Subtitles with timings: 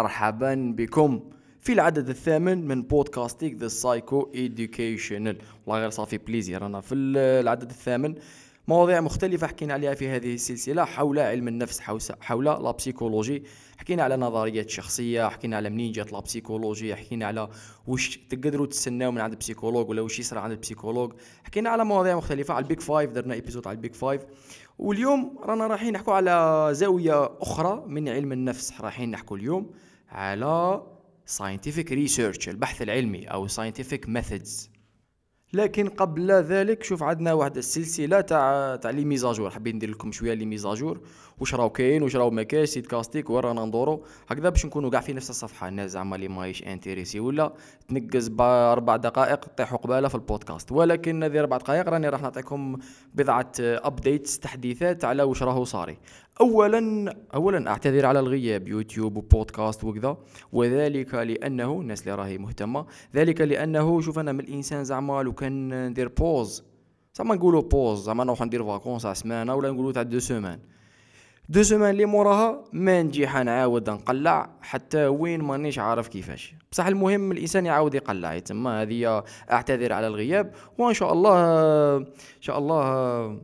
[0.00, 1.20] مرحبا بكم
[1.60, 7.70] في العدد الثامن من بودكاستيك the psychoeducational والله غير ça fait plaisir أنا في العدد
[7.70, 8.14] الثامن
[8.68, 11.80] مواضيع مختلفة حكينا عليها في هذه السلسلة حول علم النفس
[12.20, 13.42] حول la psychologie
[13.78, 17.48] حكينا على نظريات شخصية حكينا على منين جات la psychologie حكينا على
[17.86, 21.12] واش تقدروا تستناو من عند ال psychologue ولا واش يصير عند ال psychologue
[21.44, 24.22] حكينا على مواضيع مختلفة على ال Big Five درنا épisode على ال Big Five.
[24.78, 29.70] واليوم رانا رايحين نحكوا على زاوية أخرى من علم النفس رايحين نحكوا اليوم
[30.10, 30.82] على
[31.38, 34.70] scientific research البحث العلمي أو scientific methods.
[35.52, 39.50] لكن قبل ذلك شوف عندنا واحد السلسلة تاع تاع les mises à jour.
[39.50, 41.00] حبيت ندير لكم شوية les mises à jour.
[41.38, 44.04] واش راهو كاين واش راهو ما كاينش سيت كاستيك وين رانا ندورو.
[44.28, 45.68] هكذا باش نكونوا كاع في نفس الصفحة.
[45.68, 47.52] الناس زعما اللي ماهيش intéressés ولا
[47.88, 50.72] تنقز باربع دقائق طيحوا قباله في البودكاست.
[50.72, 52.78] ولكن هذه أربع دقائق راني راح نعطيكم
[53.14, 55.98] بضعة updates تحديثات على واش راهو صاري.
[56.40, 60.16] اولا اولا أعتذر على الغياب يوتيوب وبودكاست وكذا.
[60.52, 65.86] وذلك لأنه الناس اللي راهي مهتمة ذلك لأنه شوف أنا من الإنسان زعما لو كان
[65.88, 66.64] ندير pause
[67.14, 70.58] زعما نقولوا pause زعما نروح ندير vacances تاع سمانة ولا نقولوا تاع deux semaines
[71.48, 76.54] deux semaines اللي موراها ما نجي حنعاود نقلع حتى وين مانيش عارف كيفاش.
[76.72, 81.36] بصح المهم الإنسان يعاود يقلع تما هذه أعتذر على الغياب وإن شاء الله
[81.96, 82.06] إن
[82.40, 83.40] شاء الله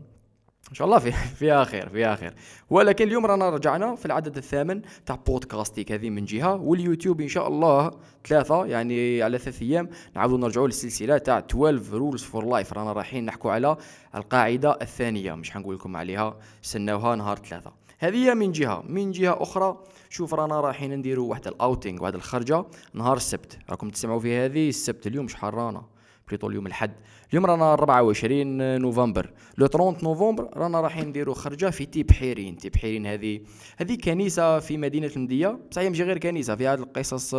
[0.70, 2.34] إن شاء الله في فيها خير فيها خير.
[2.70, 7.48] ولكن اليوم رانا رجعنا في العدد الثامن تاع بودكاستيك هذه من جهة واليوتيوب إن شاء
[7.48, 7.90] الله
[8.26, 13.24] ثلاثة يعني على ثلاث أيام نعاودوا نرجعوا للسلسلة تاع 12 Rules for Life رانا رايحين
[13.24, 13.76] نحكوا على
[14.14, 17.72] القاعدة الثانية مش حنقول لكم عليها استناوها نهار ثلاثة.
[17.98, 18.84] هذه من جهة.
[18.88, 19.78] من جهة أخرى
[20.10, 23.58] شوف رانا رايحين نديروا واحد ال outing واحد الخرجة نهار السبت.
[23.70, 25.95] راكم تسمعوا في هذه السبت اليوم شحال رانا؟
[26.28, 26.92] plutôt اليوم الحد.
[27.30, 29.30] اليوم رانا 24 نوفمبر.
[29.58, 32.56] le 30 نوفمبر رانا رايحين نديرو خرجة في تيبحيرين.
[32.56, 33.40] تيبحيرين هذه
[33.76, 35.58] هذه كنيسة في مدينة المدية.
[35.70, 37.34] بصح هي ماشي غير كنيسة فيها القصص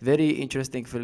[0.00, 0.98] very interesting في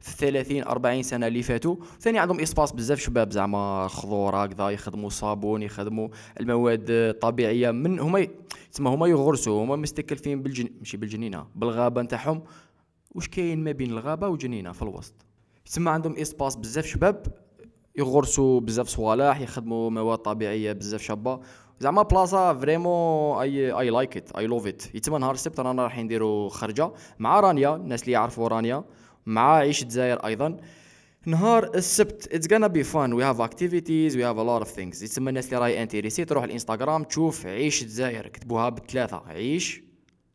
[0.00, 1.76] في 30 40 سنة اللي فاتوا.
[2.00, 6.08] ثاني عندهم espace بزاف شباب زعما خضور هكذا يخدموا صابون يخدموا
[6.40, 8.28] المواد الطبيعيه من هما
[8.72, 12.42] تسمى هما يغرسوا هما مستكلفين بالجن ماشي بالجنينة بالغابة نتاعهم.
[13.10, 15.14] واش كاين ما بين الغابة وجنينة في الوسط؟
[15.64, 17.26] تسمى عندهم espace بزاف شباب
[17.96, 21.40] يغرسوا بزاف صوالح يخدموا مواد طبيعية بزاف شابة.
[21.80, 26.04] زعما بلاصة vraiment I I like it I love it يتما نهار السبت رانا رايحين
[26.04, 28.84] نديرو خرجة مع رانيا الناس اللي يعرفوا رانيا
[29.26, 30.56] مع عيش الجزائر أيضا.
[31.26, 35.02] نهار السبت it's gonna be fun we have activities we have a lot of things
[35.02, 38.28] يتسمى الناس اللي راهي intéressée تروح الإنستغرام تشوف عيش الجزائر.
[38.28, 39.82] كتبوها بالثلاثه عيش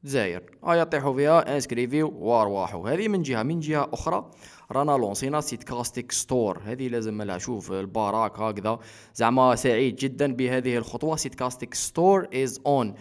[0.04, 0.44] الجزائر.
[0.64, 2.90] آه يطيحوا فيها انسكريفيو وارواحوا.
[2.90, 3.44] هذه من جهة.
[3.44, 4.32] من جهة أخرى
[4.72, 6.60] رانا لونسينا Sitcastic Store.
[6.66, 8.80] هذه لازم لها شوف الباراك هكذا.
[9.16, 11.16] زعما سعيد جدا بهذه الخطوة.
[11.16, 12.94] Sitcastic Store is on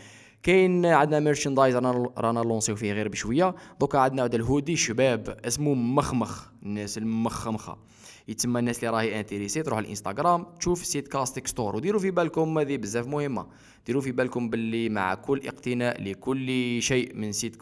[0.43, 3.55] كاين عندنا merchandise رانا رانا لونسيو فيه غير بشوية.
[3.81, 6.49] دوكا عندنا هذا الهودي شباب اسمه مخمخ.
[6.63, 7.79] الناس المخمخة.
[8.29, 11.77] يتسمى الناس اللي راهي intéressé تروح الإنستغرام تشوف Sitcastic Store.
[11.77, 13.47] وديروا في بالكم هذه بزاف مهمة.
[13.87, 17.57] ديروا في بالكم باللي مع كل اقتناء لكل شيء من سيت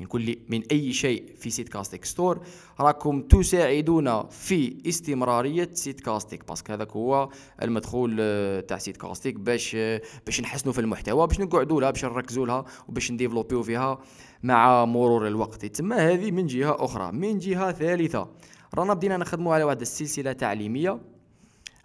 [0.00, 2.40] من كل من أي شيء في Sitcastic Store.
[2.80, 7.28] راكم تساعدونا في استمرارية Sitcastic parce que هذاك هو
[7.62, 12.46] المدخول آه، تاع Sitcastic باش آه، باش نحسنوا في المحتوى باش نقعدوا لها باش نركزوا
[12.46, 13.98] لها وباش نديفلوبيو فيها
[14.42, 15.66] مع مرور الوقت.
[15.66, 17.12] تما هذه من جهة أخرى.
[17.12, 18.28] من جهة ثالثة
[18.74, 21.13] رانا بدينا نخدموا على واحد السلسلة تعليمية.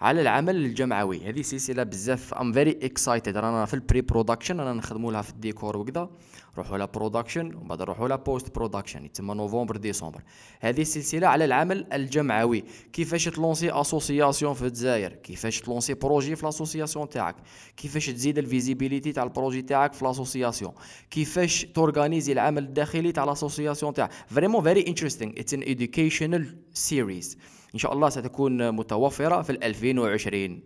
[0.01, 1.29] على العمل الجمعوي.
[1.29, 2.33] هذه سلسلة بزاف.
[2.33, 6.09] I'm very excited رانا في ال pre-production رانا نخدموا لها في الديكور وكذا
[6.53, 10.21] نروحوا لها production ومن بعد نروحوا لها post-production يتسمى نوفمبر ديسمبر.
[10.59, 12.63] هذه السلسلة على العمل الجمعوي.
[12.93, 17.35] كيفاش ت lancer association في الجزائر؟ كيفاش ت lancer projet في l'association تاعك؟
[17.77, 20.73] كيفاش تزيد ال visibilité تاع ال projet تاعك في l'association
[21.11, 27.37] كيفاش ت organiser العمل الداخلي تاع l'association تاعك؟ vraiment very interesting it's an educational series
[27.73, 30.61] إن شاء الله ستكون متوفرة في 2020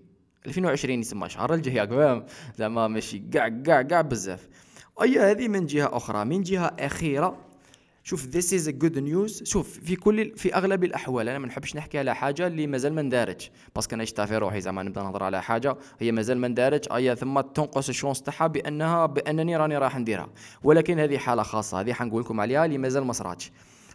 [0.45, 2.25] 2020 يسمى شهر الجاي فاهم
[2.57, 4.49] زعما ماشي كاع كاع كاع بزاف.
[5.01, 7.37] أي هذه من جهة أخرى؟ من جهة أخيرة.
[8.05, 11.99] شوف this is good news شوف في كل في أغلب الأحوال أنا ما نحبش نحكي
[11.99, 15.41] على حاجة اللي مازال ما اندارج parce que أنا في روحي زعما نبدأ نهضر على
[15.41, 19.97] حاجة هي مازال ما اندارج أي ثم تنقص ال chance تاعها بأنها بأنني راني راح
[19.97, 20.29] نديرها.
[20.63, 23.51] ولكن هذه حالة خاصة هذه حنقول لكم عليها اللي مازال ما صراتش.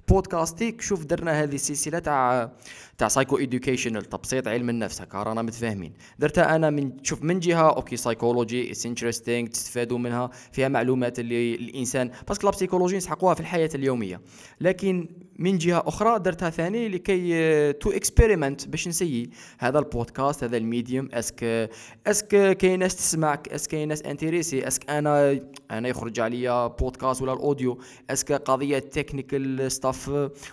[0.09, 2.52] Podcastic شوف درنا هذه السلسلة تاع
[2.99, 5.93] تاع psycho-educational تبسيط علم النفس هكا رانا متفاهمين.
[6.19, 11.55] درتها أنا من شوف من جهة okay psychology it's interesting تستفادوا منها فيها معلومات اللي
[11.55, 14.21] الإنسان parce que la psychologie نسحقوها في الحياة اليومية.
[14.61, 15.09] لكن
[15.39, 19.31] من جهة أخرى درتها ثاني لكي to experiment باش ن essayer.
[19.59, 21.70] هذا البودكاست هذا ال medium est-ce que
[22.06, 25.41] est-ce que كاين ناس تسمعك est-ce que كاين ناس intéressé est-ce que أنا
[25.71, 27.79] أنا يخرج عليا بودكاست ولا ال audio
[28.11, 30.09] est-ce que قضية technical stuff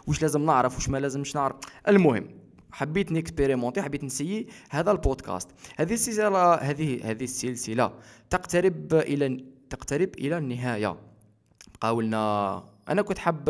[0.08, 1.56] واش لازم نعرف واش ما لازمش نعرف.
[1.88, 2.35] المهم
[2.76, 5.50] حبيت ن expérimenter حبيت ن essayer هذا البودكاست.
[5.78, 7.94] هذه السلسلة هذه هذه السلسلة
[8.30, 10.96] تقترب إلى تقترب إلى النهاية.
[11.82, 13.50] قاولنا أنا كنت حاب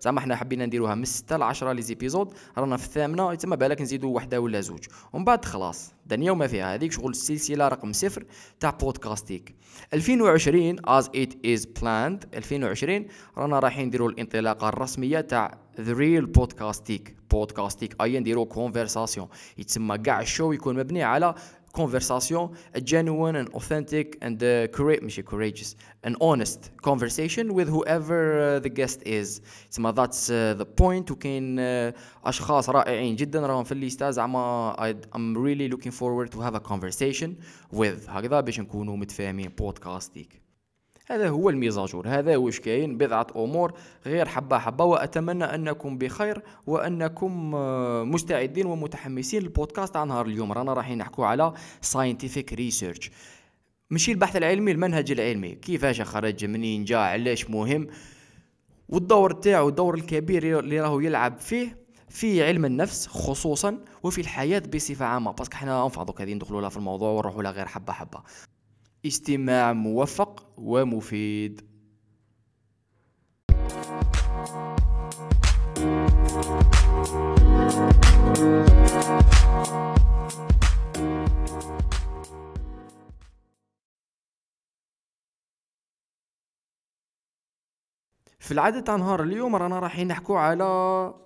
[0.00, 3.80] زعما حنا حبينا نديروها من 6 ل 10 les épisodes رانا في الثامنة تما بالك
[3.80, 4.84] نزيدو وحدة ولا زوج.
[5.12, 6.74] ومن بعد خلاص دنيا وما فيها.
[6.74, 8.24] هذيك شغل السلسلة رقم صفر
[8.60, 9.54] تاع Podcastic.
[9.94, 13.06] 2020 as it is planned 2020
[13.38, 19.28] رانا رايحين نديرو الانطلاقة الرسمية تاع the real Podcastic Podcastic أي نديرو conversation
[19.58, 21.34] يتسمى كاع ال show يكون مبني على
[21.73, 28.39] conversation, a genuine and authentic and uh, courage, مش courageous, an honest conversation with whoever
[28.39, 29.41] uh, the guest is.
[29.71, 31.93] تسمى that's uh, the point وكاين uh,
[32.25, 34.75] أشخاص رائعين جدا راهم في الليستا زعما
[35.15, 37.29] I'm really looking forward to have a conversation
[37.73, 40.42] with هكذا باش نكونوا متفاهمين بودكاستيك.
[41.06, 43.72] هذا هو الميزاجور هذا واش كاين؟ بضعة أمور
[44.06, 47.50] غير حبة حبة وأتمنى أنكم بخير وأنكم
[48.10, 50.52] مستعدين ومتحمسين للبودكاست عن نهار اليوم.
[50.52, 51.52] رانا رايحين نحكوا على
[51.92, 53.10] scientific research.
[53.90, 55.54] ماشي البحث العلمي المنهج العلمي.
[55.54, 57.86] كيفاش خرج منين جا علاش مهم؟
[58.88, 61.76] والدور تاعو الدور الكبير اللي راهو يلعب فيه
[62.08, 65.32] في علم النفس خصوصا وفي الحياة بصفة عامة.
[65.32, 68.22] باسكو حنا انفضوا كذي ندخلوا لها في الموضوع ونروحوا لها غير حبة حبة.
[69.06, 71.60] استماع موفق ومفيد.
[88.38, 90.64] في العادة تاع نهار اليوم رانا رايحين نحكو على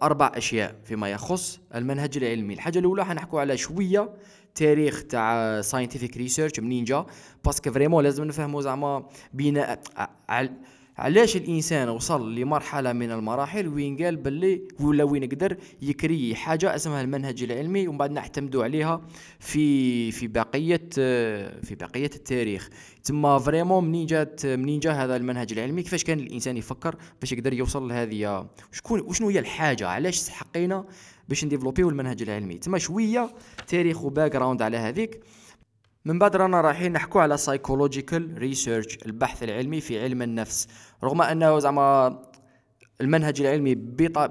[0.02, 2.54] أربع أشياء فيما يخص المنهج العلمي.
[2.54, 4.14] الحاجة الأولى حنحكو على شوية
[4.58, 7.06] تاريخ تاع scientific research منين جا؟
[7.44, 9.80] parce que vraiment لازم نفهمو زعما بناء
[10.98, 16.74] علاش الإنسان وصل لمرحلة من المراحل وين قال باللي ولا وين قدر ي créer حاجة
[16.74, 19.00] اسمها المنهج العلمي ومن بعد نعتمدوا عليها
[19.40, 20.88] في في بقية
[21.62, 22.68] في بقية التاريخ.
[23.04, 27.52] تما vraiment منين جات منين جا هذا المنهج العلمي؟ كيفاش كان الإنسان يفكر؟ باش يقدر
[27.52, 30.84] يوصل لهذه؟ شكون وشنو هي الحاجة؟ علاش حقينا
[31.28, 33.30] باش نديفلوبيو المنهج العلمي؟ تما شوية
[33.68, 35.20] تاريخ وباك على هذيك.
[36.04, 40.68] من بعد رانا رايحين نحكوا على psychological research البحث العلمي في علم النفس.
[41.04, 42.18] رغم أنه زعما
[43.00, 43.74] المنهج العلمي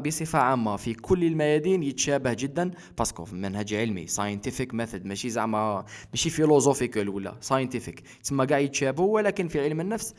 [0.05, 5.85] بصفة عامة في كل الميادين يتشابه جدا parce que منهج علمي scientific method ماشي زعما
[6.11, 10.13] ماشي philosophical ولا scientific تسمى كاع يتشابهوا ولكن في علم النفس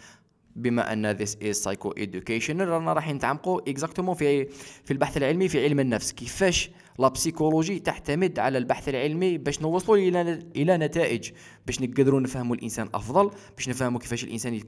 [0.57, 4.45] بما أن this is psycho educational رانا راح نتعمقوا exactement في
[4.85, 6.13] في البحث العلمي في علم النفس.
[6.13, 11.31] كيفاش la psychologie تعتمد على البحث العلمي باش نوصلوا إلى إلى نتائج.
[11.67, 14.61] باش نقدروا نفهموا الإنسان أفضل باش نفهموا كيفاش الإنسان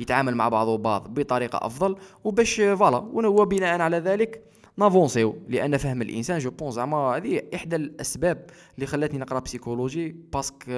[0.00, 1.96] يتعامل مع بعضه بعض بطريقة أفضل.
[2.24, 2.98] وباش voilà
[3.28, 4.42] وبناء على ذلك
[4.76, 5.36] نافونسيو.
[5.48, 10.72] لأن فهم الإنسان je pense زعما هذه إحدى الأسباب اللي خلاتني نقرأ psychologie parce que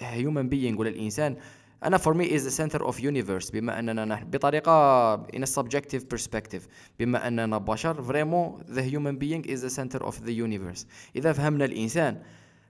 [0.00, 1.36] human being ولا الإنسان
[1.84, 3.52] أنا for me is the center of universe.
[3.52, 6.62] بما أننا نحن بطريقة a subjective perspective.
[6.98, 10.86] بما أننا بشر vraiment the human being is the center of the universe.
[11.16, 12.22] إذا فهمنا الإنسان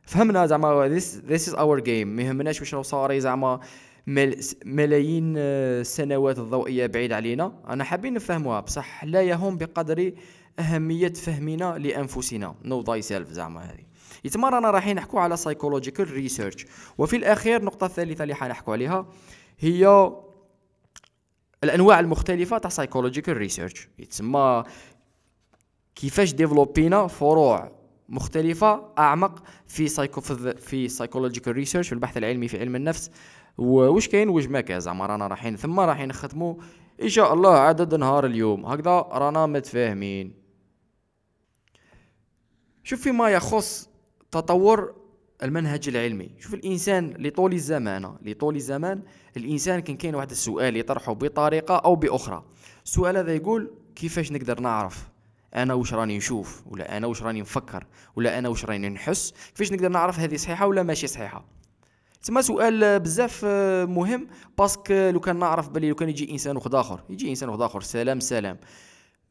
[0.06, 2.06] فهمنا زعما this this is our game.
[2.06, 3.60] ما يهمناش واش راهو صاري زعما
[4.64, 7.52] ملايين السنوات الضوئية بعيد علينا.
[7.68, 8.60] أنا حابين نفهموها.
[8.60, 10.12] بصح لا يهم بقدر
[10.58, 12.54] أهمية فهمنا لأنفسنا.
[12.64, 13.93] know thyself زعما هذه.
[14.24, 16.66] يتما رانا رايحين نحكوا على psychological research
[16.98, 19.06] وفي الأخير النقطه الثالثه اللي حنحكوا عليها
[19.58, 20.12] هي
[21.64, 24.64] الأنواع المختلفة تاع psychological research يتسمى
[25.94, 27.72] كيفاش ديفلوبينا فروع
[28.08, 30.20] مختلفة أعمق في psycho
[30.56, 33.10] في psychological research في البحث العلمي في علم النفس.
[33.58, 36.54] وش كاين وش ما كان زعما رانا رايحين ثم رايحين نختموا.
[37.02, 38.66] إن شاء الله عدد نهار اليوم.
[38.66, 40.34] هكذا رانا متفاهمين.
[42.84, 43.88] شوف فيما يخص
[44.34, 44.94] تطور
[45.42, 46.30] المنهج العلمي.
[46.38, 49.02] شوف الإنسان لطول الزمان لطول الزمان
[49.36, 52.44] الإنسان كان كاين واحد السؤال يطرحه بطريقة أو بأخرى.
[52.84, 55.08] السؤال هذا يقول كيفاش نقدر نعرف
[55.54, 57.86] أنا واش راني نشوف ولا أنا واش راني نفكر
[58.16, 61.44] ولا أنا واش راني نحس؟ كيفاش نقدر نعرف هذه صحيحة ولا ماشي صحيحة؟
[62.22, 63.44] تسمى سؤال بزاف
[63.88, 64.26] مهم
[64.58, 67.60] parce que لو كان نعرف بلي لو كان يجي إنسان واحد آخر يجي إنسان واحد
[67.60, 68.58] آخر سلام سلام.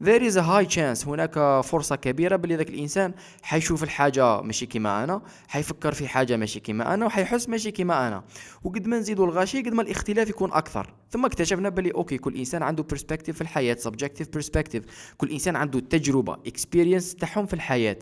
[0.04, 5.04] There is a high chance هناك فرصة كبيرة بلي ذاك الإنسان حيشوف الحاجة ماشي كيما
[5.04, 8.24] أنا حيفكر في حاجة ماشي كيما أنا وحيحس ماشي كيما أنا.
[8.64, 10.94] وقد ما نزيدو الغاشي قد ما الاختلاف يكون أكثر.
[11.10, 14.84] ثم اكتشفنا بلي OK كل إنسان عنده perspective في الحياة subjective perspective
[15.16, 17.98] كل إنسان عنده تجربة experience تاعهم في الحياة.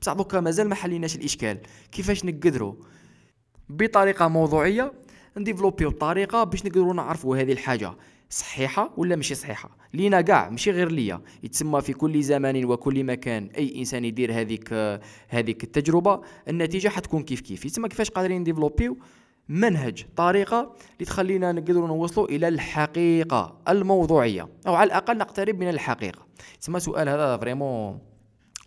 [0.00, 1.58] بصح دوكا مازال ما حليناش الإشكال.
[1.92, 2.74] كيفاش نقدروا
[3.68, 4.92] بطريقة موضوعية
[5.36, 7.92] نديفلوبيو طريقة باش نقدروا نعرفوا هذه الحاجة.
[8.30, 11.20] صحيحة ولا ماشي صحيحة؟ لينا كاع ماشي غير ليا.
[11.42, 14.74] يتسمى في كل زمان وكل مكان أي إنسان يدير هذيك
[15.28, 17.64] هذيك التجربة النتيجة حتكون كيف كيف.
[17.64, 18.96] يتسمى كيفاش قادرين نديفلوبيو؟
[19.48, 20.60] منهج طريقة
[20.94, 24.48] اللي تخلينا نقدروا نوصلوا إلى الحقيقة الموضوعية.
[24.66, 26.26] أو على الأقل نقترب من الحقيقة.
[26.60, 27.98] تسمى سؤال هذا vraiment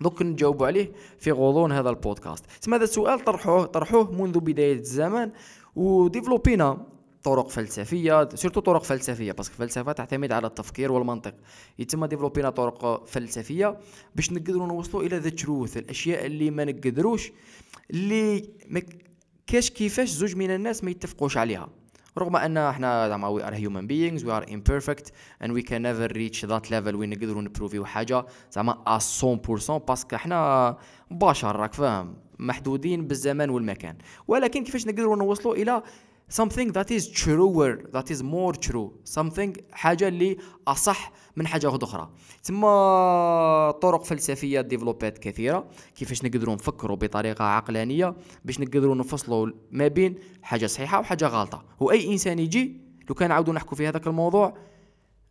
[0.02, 2.46] donc نجاوبوا عليه في غضون هذا البودكاست.
[2.62, 5.32] تسمى هذا السؤال طرحوه طرحوه منذ بداية الزمان
[5.76, 6.97] وديفلوبينا.
[7.28, 11.34] طرق فلسفية surtout طرق فلسفية parce que الفلسفة تعتمد على التفكير والمنطق.
[11.80, 13.78] يتم ديفلوبينا طرق فلسفية
[14.16, 17.32] باش نقدروا نوصلوا إلى the truth الأشياء اللي ما نقدروش
[17.92, 18.82] اللي ما
[19.48, 21.70] كاش كيفاش زوج من الناس ما يتفقوش عليها.
[22.18, 25.06] رغم أن إحنا زعما we are human beings we are imperfect
[25.44, 30.16] and we can never reach that level وين نقدروا نبروفيو حاجة زعما 100% parce que
[30.16, 30.78] إحنا
[31.12, 33.98] بشر راك فاهم محدودين بالزمان والمكان.
[34.28, 35.84] ولكن كيفاش نقدروا نوصلوا إلى
[36.30, 38.90] something that is truer that is more true.
[39.04, 42.10] Something حاجة اللي أصح من حاجة أخرى.
[42.44, 45.68] تما طرق فلسفية ديفلوبات كثيرة.
[45.96, 48.16] كيفاش نقدروا نفكروا بطريقة عقلانية
[48.46, 51.64] باش نقدروا نفصلوا ما بين حاجة صحيحة وحاجة غلطة.
[51.80, 54.58] وأي إنسان يجي لو كان عاودوا نحكوا في هذاك الموضوع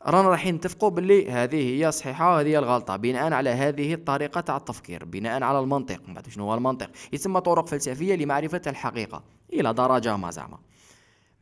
[0.07, 4.57] رانا رايحين نتفقوا باللي هذه هي الصحيحة وهذه هي الغلطة بناء على هذه الطريقة تاع
[4.57, 6.01] التفكير بناء على المنطق.
[6.09, 9.23] من بعد شنو هو المنطق؟ يسمى طرق فلسفية لمعرفة الحقيقة.
[9.53, 10.59] إلى درجة ما زعما.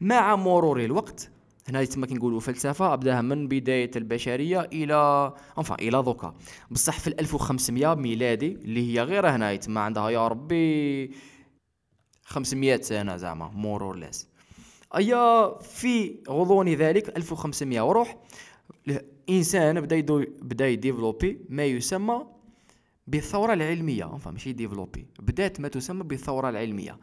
[0.01, 1.31] مع مرور الوقت.
[1.69, 6.35] هنا يتم كي نقولوا فلسفة أبداها من بداية البشرية إلى انفا إلى دوكا.
[6.71, 11.11] بصح في 1500 ميلادي اللي هي غير هنا يتم عندها يا ربي
[12.25, 14.29] 500 سنة زعما مور ليس
[14.97, 18.19] أيا في غضون ذلك 1500 وروح
[18.89, 22.27] الإنسان بدا يدو بدا يديفلوبي ما يسمى
[23.07, 24.13] بالثورة العلمية.
[24.13, 26.99] انفا ماشي ديفلوبي بدات ما تسمى بالثورة العلمية.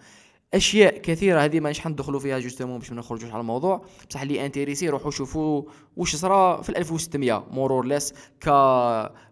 [0.53, 3.85] أشياء كثيرة هذه مانيش حندخلوا فيها جوستومون باش ما نخرجوش على الموضوع.
[4.09, 5.63] بصح اللي انتريسي روحوا شوفوا
[5.97, 8.49] واش صرا في 1600 مور اور ليس ك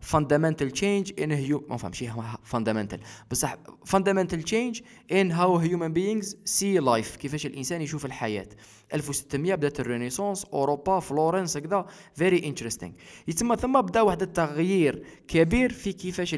[0.02, 2.04] فاندامنتال تشينج ان هيو ما فهمش
[2.44, 3.00] fundamental
[3.32, 8.48] بصح fundamental change in how human beings see life كيفاش الإنسان يشوف الحياة.
[8.94, 11.86] 1600 بدأت ال renaissance أوروبا فلورنس هكذا.
[12.14, 12.92] very interesting
[13.28, 16.36] يتم ثم بدأ واحد التغيير كبير في كيفاش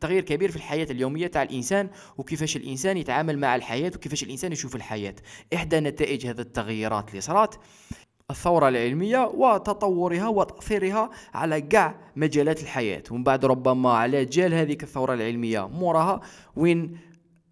[0.00, 4.76] تغيير كبير في الحياة اليومية تاع الإنسان وكيفاش الإنسان يتعامل مع الحياة وكيفاش الإنسان يشوف
[4.76, 5.14] الحياة.
[5.54, 7.58] إحدى نتائج هذه التغييرات اللي صارت
[8.30, 13.02] الثورة العلمية وتطورها وتأثيرها على كاع مجالات الحياة.
[13.10, 15.68] ومن بعد ربما على جال هذيك الثورة العلمية.
[15.68, 16.20] موراها
[16.56, 16.98] وين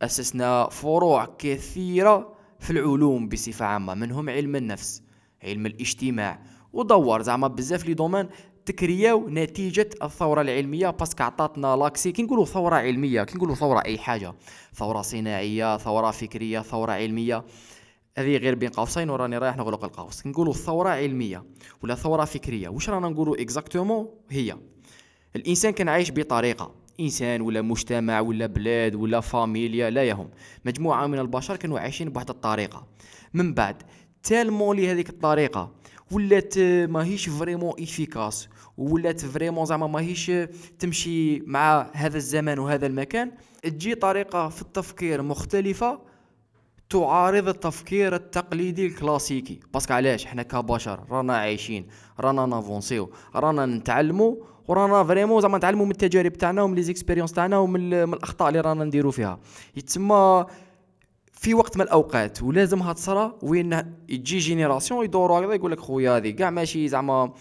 [0.03, 5.03] أسسنا فروع كثيرة في العلوم بصفة عامة منهم علم النفس
[5.43, 6.43] علم الاجتماع.
[6.73, 8.29] ودور زعما بزاف لي دومان
[8.67, 12.13] تكرياو نتيجة الثورة العلمية باسكو عطاتنا لاكسي.
[12.13, 14.35] كي نقولوا ثورة علمية كي نقولوا ثورة أي حاجة
[14.75, 17.45] ثورة صناعية ثورة فكرية ثورة علمية
[18.19, 20.27] هذه غير بين قوسين وراني رايح نغلق القوس.
[20.27, 21.45] نقولوا ثورة علمية
[21.83, 24.57] ولا ثورة فكرية واش رانا نقولوا اكزاكتومون هي
[25.37, 26.88] الإنسان كان عايش بطريقة.
[27.01, 30.31] إنسان ولا مجتمع ولا بلاد ولا فاميليا لا يهم.
[30.65, 32.87] مجموعة من البشر كانوا عايشين بواحد الطريقة.
[33.35, 33.83] من بعد
[34.23, 35.73] tellement اللي هذيك الطريقة.
[36.11, 38.49] ولات ماهيش vraiment efficace.
[38.77, 40.33] ولات vraiment زعما ماهيش
[40.79, 43.33] تمشي مع هذا الزمان وهذا المكان.
[43.63, 46.01] تجي طريقة في التفكير مختلفة
[46.91, 49.61] تعارض التفكير التقليدي الكلاسيكي.
[49.75, 51.87] parce que علاش؟ حنا كبشر رانا عايشين
[52.21, 54.37] رانا نافونسيو رانا نتعلموا
[54.69, 58.61] ورانا فريمون زعما نتعلموا من التجارب تاعنا ومن لي زيكسبيريونس تاعنا ومن من الأخطاء اللي
[58.61, 59.39] رانا نديرو فيها.
[59.77, 60.47] يتسمى
[61.33, 63.73] في وقت من الأوقات ولازمها تصرى وين
[64.09, 67.33] يجي جينيراسيون يدوروا هكذا يقول لك خويا هذه كاع ماشي زعما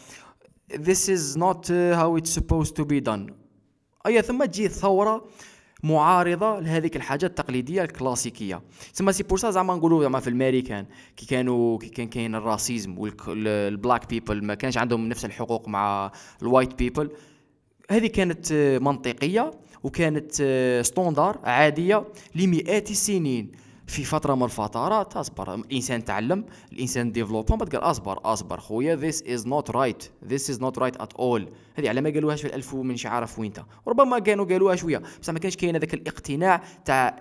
[0.74, 3.34] this is not how it's supposed to be done.
[4.08, 5.26] اي ثم تجي ثوره
[5.84, 8.62] معارضة لهذيك الحاجة التقليدية الكلاسيكية.
[8.94, 10.86] تسمى سي بور زعما نقولوا زعما في الأمريكان
[11.18, 15.68] كي كانوا كي كان كاين ال racisme وال black people ما كانش عندهم نفس الحقوق
[15.68, 17.10] مع ال white people.
[17.92, 19.52] هذه كانت منطقية
[19.84, 20.32] وكانت
[20.86, 22.04] standard عادية
[22.36, 23.52] لمئات السنين.
[23.88, 29.16] في فترة من الفترات اصبر الإنسان تعلم الإنسان développement بعد قال أصبر أصبر خويا this
[29.16, 30.30] is not right.
[30.30, 31.42] This is not right at all.
[31.76, 33.54] هذه على ما قالوهاش في الألف ومن عارف وين
[33.86, 37.20] وربما كانوا قالوها شوية بصح ما كانش كاين هذاك الاقتناع تاع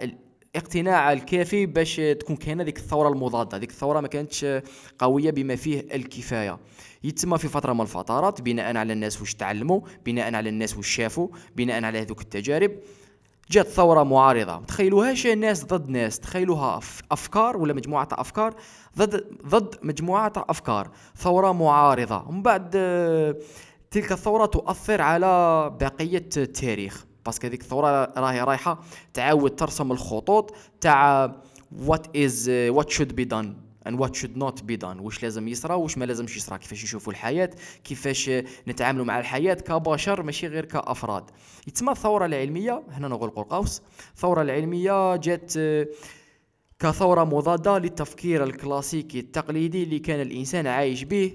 [0.56, 3.58] اقتناع الكافي باش تكون كاينة ديك الثورة المضادة.
[3.58, 4.46] ديك الثورة ما كانتش
[4.98, 6.58] قوية بما فيه الكفاية.
[7.04, 11.28] يتم في فترة من الفترات بناء على الناس واش تعلموا بناء على الناس واش شافوا
[11.56, 12.70] بناء على هذوك التجارب.
[13.50, 14.64] جات ثورة معارضة.
[14.64, 16.20] تخيلوهاش ناس ضد ناس.
[16.20, 16.80] تخيلوها
[17.12, 18.54] أفكار ولا مجموعة تاع أفكار
[18.98, 20.90] ضد ضد مجموعة تاع أفكار.
[21.16, 22.24] ثورة معارضة.
[22.28, 22.70] ومن بعد
[23.90, 25.26] تلك الثورة تؤثر على
[25.80, 27.06] بقية التاريخ.
[27.26, 28.78] parce que هذيك الثورة راهي رايحة
[29.14, 31.32] تعاود ترسم الخطوط تاع
[31.78, 35.00] what is what should be done and what should not be done.
[35.00, 36.58] واش لازم يصرى واش ما لازمش يصرى.
[36.58, 37.50] كيفاش يشوفوا الحياة
[37.84, 38.30] كيفاش
[38.68, 41.30] نتعاملوا مع الحياة كبشر ماشي غير كأفراد.
[41.66, 43.82] يتسمى الثورة العلمية هنا نغلق القوس.
[44.14, 45.52] الثورة العلمية جات
[46.78, 51.34] كثورة مضادة للتفكير الكلاسيكي التقليدي اللي كان الإنسان عايش به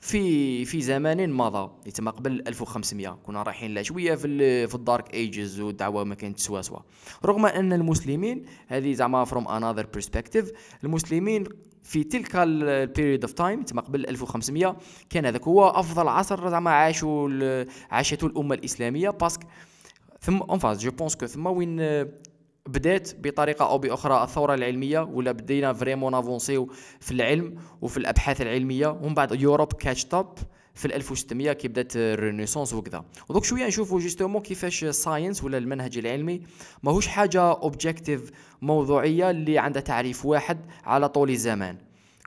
[0.00, 1.70] في في زمان مضى.
[1.86, 6.78] يتم قبل 1500 كنا رايحين شوية في في الدارك أيجز والدعوة ما كانت سوا سوا.
[7.24, 10.52] رغم أن المسلمين هذه زعما فروم انذر برسبكتيف
[10.84, 11.44] المسلمين
[11.88, 14.76] في تلك البيريود اوف تايم تما قبل 1500
[15.10, 19.40] كان هذاك هو أفضل عصر زعما عاشوا عاشته الأمة الإسلامية باسك
[20.20, 21.76] ثم اون جو بونس كو ثم وين
[22.66, 28.86] بدات بطريقة أو بأخرى الثورة العلمية ولا بدينا فريمون افونسيو في العلم وفي الأبحاث العلمية
[28.88, 30.26] ومن بعد Europe catched up
[30.78, 33.04] في 1600 كي بدات ال Renaissance وكذا.
[33.28, 36.42] ودوك شوية نشوفوا justement كيفاش ال science ولا المنهج العلمي
[36.82, 38.30] ماهوش حاجة objective
[38.62, 41.76] موضوعية اللي عندها تعريف واحد على طول الزمان.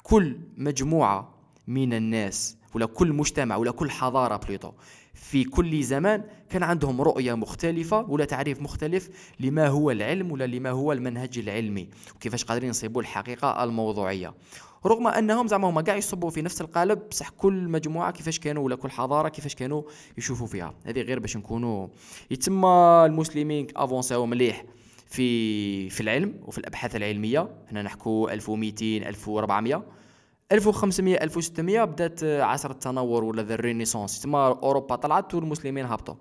[0.03, 1.36] كل مجموعة
[1.67, 4.72] من الناس ولا كل مجتمع ولا كل حضارة plutôt
[5.13, 10.70] في كل زمان كان عندهم رؤية مختلفة ولا تعريف مختلف لما هو العلم ولا لما
[10.70, 11.89] هو المنهج العلمي.
[12.15, 14.34] وكيفاش قادرين يصيبوا الحقيقة الموضوعية.
[14.86, 18.76] رغم أنهم زعما هما كاع يصبوا في نفس القالب بصح كل مجموعة كيفاش كانوا ولا
[18.76, 19.84] كل حضارة كيفاش كانوا
[20.18, 20.74] يشوفوا فيها.
[20.86, 21.88] هذه غير باش نكونوا
[22.32, 24.66] يتم المسلمين افونساو مليح
[25.08, 27.50] في في العلم وفي الأبحاث العلمية.
[27.72, 29.84] هنا نحكوا 1200 1400
[30.52, 36.16] 1500 1600 بدأت عصر التنور ولا the Renaissance تما أوروبا طلعت والمسلمين هبطوا.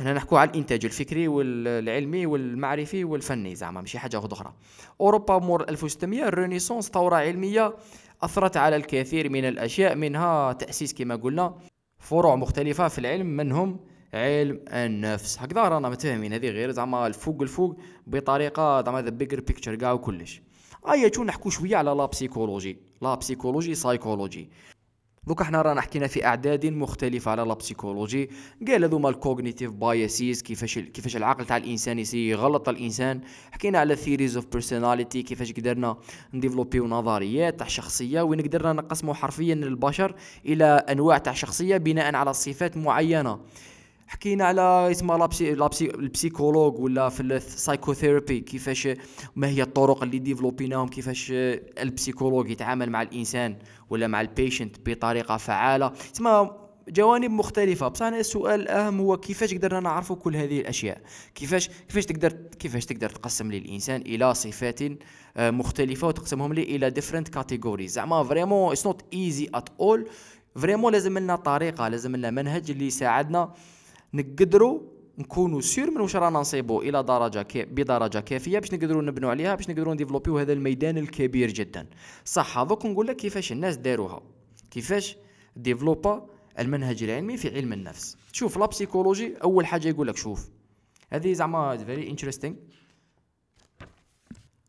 [0.00, 4.52] هنا نحكوا على الإنتاج الفكري والعلمي والمعرفي والفني زعما ماشي حاجة أخرى.
[5.00, 7.74] أوروبا مور 1600 ال Renaissance ثوره علمية
[8.22, 11.54] أثرت على الكثير من الأشياء منها تأسيس كما قلنا
[11.98, 13.80] فروع مختلفة في العلم منهم
[14.14, 15.38] علم النفس.
[15.38, 17.76] هكذا رانا متفاهمين هذه غير زعما الفوق الفوق
[18.06, 20.42] بطريقة زعما the bigger picture كاع وكلش.
[20.90, 24.50] ايا تو نحكوا شوية على la psychologie la psychologie psychology
[25.28, 28.30] دوك إحنا رانا حكينا في أعداد مختلفة على la psychologie
[28.68, 33.20] قال هذوما ال cognitive biases كيفاش كيفاش العقل تاع الإنسان يسي يغلط الإنسان.
[33.52, 35.96] حكينا على theories of personality كيفاش قدرنا
[36.34, 40.14] نديفلوبيو نظريات تاع شخصية وين قدرنا نقسموا حرفيا البشر
[40.46, 43.38] إلى أنواع تاع شخصية بناء على صفات معينة.
[44.08, 48.88] حكينا على اسمها la psy la psy ال psychologue ولا في ال psychotherapy كيفاش
[49.36, 53.56] ما هي الطرق اللي ديفلوبيناهم كيفاش ال psychologue يتعامل مع الإنسان
[53.90, 55.88] ولا مع ال patient بطريقة فعالة.
[55.88, 56.50] تسمى
[56.88, 57.88] جوانب مختلفة.
[57.88, 61.00] بصح أنا السؤال الأهم هو كيفاش قدرنا نعرفوا كل هذه الأشياء؟
[61.34, 64.80] كيفاش كيفاش تقدر كيفاش تقدر تقسم لي الإنسان إلى صفات
[65.36, 67.86] آه، مختلفة وتقسمهم لي إلى different categories.
[67.86, 70.00] زعما vraiment it's not easy at all.
[70.56, 73.54] vraiment لازم لنا طريقة لازم لنا منهج اللي يساعدنا
[74.14, 74.80] نقدروا
[75.18, 79.54] نكونوا sûr من واش رانا نصيبوا إلى درجة كي بدرجة كافية باش نقدروا نبنوا عليها
[79.54, 81.86] باش نقدروا نديفلوبيو هذا الميدان الكبير جدا.
[82.24, 84.22] صح هذوك نقول لك كيفاش الناس داروها.
[84.70, 85.16] كيفاش
[85.56, 86.26] ديفلوبا
[86.58, 88.16] المنهج العلمي في علم النفس.
[88.32, 90.50] شوف la psychologie أول حاجة يقول لك شوف.
[91.12, 92.54] هذه زعما very interesting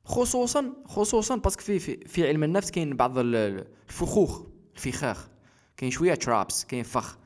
[0.05, 4.41] خصوصا خصوصا parce que في, في في علم النفس كاين بعض الفخوخ
[4.75, 5.29] الفخاخ.
[5.77, 7.17] كاين شوية traps كاين فخ.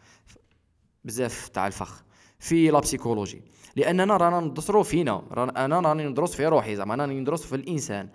[1.06, 2.04] بزاف تاع الفخ
[2.40, 3.42] في la psychologie
[3.76, 8.10] لأننا رانا ندرسو فينا رانا أنا راني ندرس في روحي زعما أنا ندرس في الإنسان.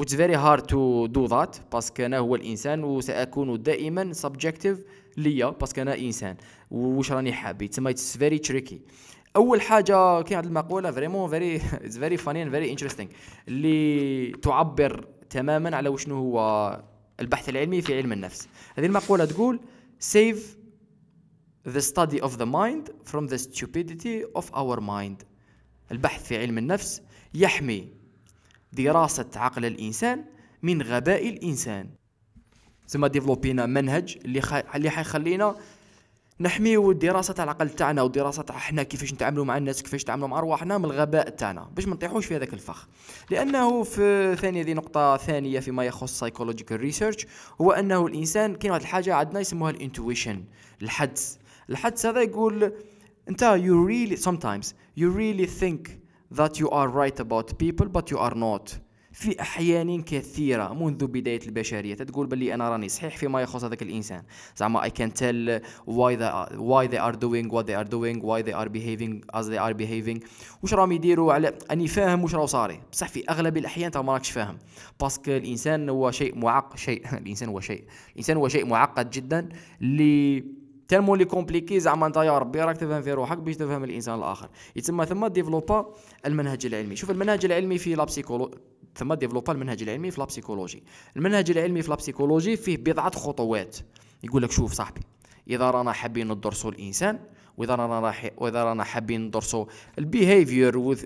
[0.00, 4.78] Which very hard to do that parce que أنا هو الإنسان وساكون دائما subjective
[5.16, 6.36] ليا parce que أنا إنسان.
[6.70, 8.80] واش راني حاب تسمى it's very tricky
[9.36, 13.10] أول حاجة كاين هذه المقولة vraiment very it's very funny and very interesting
[13.48, 16.82] اللي تعبر تماما على وشنو هو
[17.20, 18.48] البحث العلمي في علم النفس.
[18.76, 19.60] هذه المقولة تقول
[20.12, 20.59] save
[21.68, 25.24] the study of the mind from the stupidity of our mind.
[25.92, 27.02] البحث في علم النفس
[27.34, 27.88] يحمي
[28.72, 30.24] دراسة عقل الإنسان
[30.62, 31.90] من غباء الإنسان.
[32.88, 34.52] زعما ديفلوبينا منهج اللي خ...
[34.52, 35.56] اللي حيخلينا
[36.40, 40.38] نحميو الدراسة تاع العقل تاعنا والدراسة تاع إحنا كيفاش نتعاملوا مع الناس كيفاش نتعاملوا مع
[40.38, 41.70] أرواحنا من الغباء تاعنا.
[41.76, 42.88] باش ما نطيحوش في هذاك الفخ.
[43.30, 47.26] لأنه في ثانية دي نقطة ثانية فيما يخص psychological research
[47.60, 50.44] هو أنه الإنسان كاين واحد الحاجة عندنا يسموها ال intuition
[50.82, 51.39] الحدس.
[51.70, 52.72] الحدس هذا يقول
[53.28, 58.18] أنت you really sometimes you really think that you are right about people but you
[58.18, 58.80] are not.
[59.12, 64.22] في أحيان كثيرة منذ بداية البشرية تقول بلي أنا راني صحيح فيما يخص هذاك الإنسان.
[64.56, 68.20] زعما I can tell why they are, why they are doing what they are doing
[68.22, 70.20] why they are behaving as are behaving.
[70.62, 72.80] واش راهم يديروا على أني فاهم واش راه صاري.
[72.92, 74.58] بصح في أغلب الأحيان انت ما راكش فاهم.
[75.00, 79.48] باسكو الإنسان هو شيء معقد شيء الإنسان هو شيء الإنسان هو شيء معقد جدا
[79.80, 80.44] اللي
[80.90, 84.18] tellement il est compliqué زعما انت يا ربي راك تفهم في روحك باش تفهم الإنسان
[84.18, 84.48] الآخر.
[84.76, 85.94] يتسمى ثم ديفلوبا
[86.26, 86.96] المنهج العلمي.
[86.96, 88.50] شوف المنهج العلمي في la psycholo
[88.94, 90.82] ثم ديفلوبا المنهج العلمي في la psychologie
[91.16, 93.76] المنهج العلمي في la psychologie فيه بضعة خطوات.
[94.24, 95.00] يقول لك شوف صاحبي
[95.50, 97.18] إذا رانا حابين ندرسوا الإنسان
[97.56, 99.66] وإذا رانا راح وإذا رانا حابين ندرسوا
[99.98, 100.96] ال behavior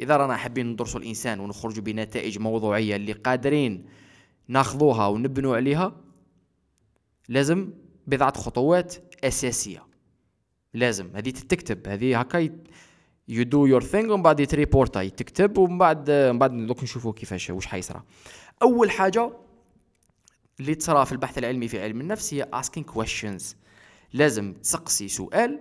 [0.00, 3.86] إذا رانا حابين ندرسوا الإنسان ونخرجوا بنتائج موضوعية اللي قادرين
[4.48, 5.96] ناخذوها ونبنوا عليها
[7.28, 7.70] لازم
[8.06, 9.86] بضعة خطوات أساسية.
[10.74, 11.16] لازم.
[11.16, 11.88] هذه تكتب.
[11.88, 12.48] هذه هكا
[13.28, 17.50] you do your thing ومن بعد تريبورتا تكتب ومن بعد من بعد دوك نشوفوا كيفاش
[17.50, 18.02] واش حيصرى
[18.62, 19.32] أول حاجة
[20.60, 23.42] اللي تصرى في البحث العلمي في علم النفس هي asking questions.
[24.12, 25.60] لازم تسقسي سؤال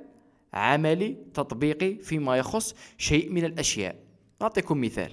[0.54, 3.96] عملي تطبيقي فيما يخص شيء من الأشياء.
[4.42, 5.12] نعطيكم مثال.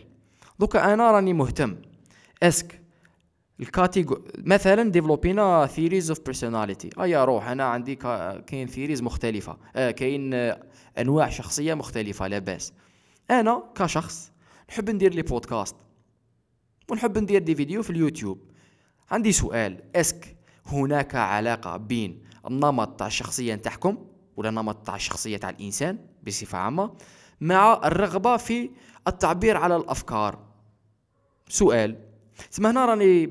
[0.59, 1.77] دوكا أنا راني مهتم.
[2.43, 2.81] est-ce que.
[3.61, 7.95] ال catégo مثلا ديفلوبينا theories of personality اي روح أنا عندي
[8.47, 9.57] كاين theories مختلفة.
[9.77, 10.35] آه كاين
[10.99, 12.73] أنواع شخصية مختلفة لاباس
[13.31, 14.33] أنا كشخص
[14.69, 15.77] نحب ندير لي بودكاست
[16.91, 18.51] ونحب ندير des vidéos في اليوتيوب.
[19.11, 19.83] عندي سؤال.
[19.97, 25.99] est-ce que هناك علاقة بين النمط تاع الشخصية نتاعكم ولا النمط تاع الشخصية تاع الإنسان
[26.27, 26.93] بصفة عامة
[27.41, 28.71] مع الرغبة في
[29.09, 30.39] التعبير على الأفكار؟
[31.49, 32.08] سؤال.
[32.51, 33.27] تسمى هنا راني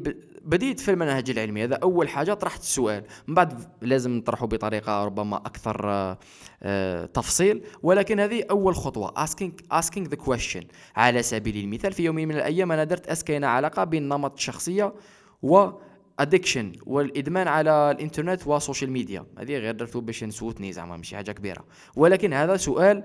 [0.48, 3.04] بديت في المنهج العلمي هذا أول حاجة طرحت السؤال.
[3.28, 6.18] من بعد لازم نطرحه بطريقة ربما أكثر آه،
[6.64, 7.64] آه، تفصيل.
[7.84, 9.26] ولكن هذه أول خطوة.
[9.26, 10.66] Asking asking the question.
[10.96, 14.94] على سبيل المثال في يوم من الأيام أنا درت اسكين علاقة بين نمط الشخصيه
[15.42, 15.70] و
[16.20, 21.32] addiction والإدمان على الإنترنت وال social media هذه غير درتو باش نسوتني زعما ماشي حاجة
[21.32, 21.66] كبيرة.
[21.96, 23.04] ولكن هذا سؤال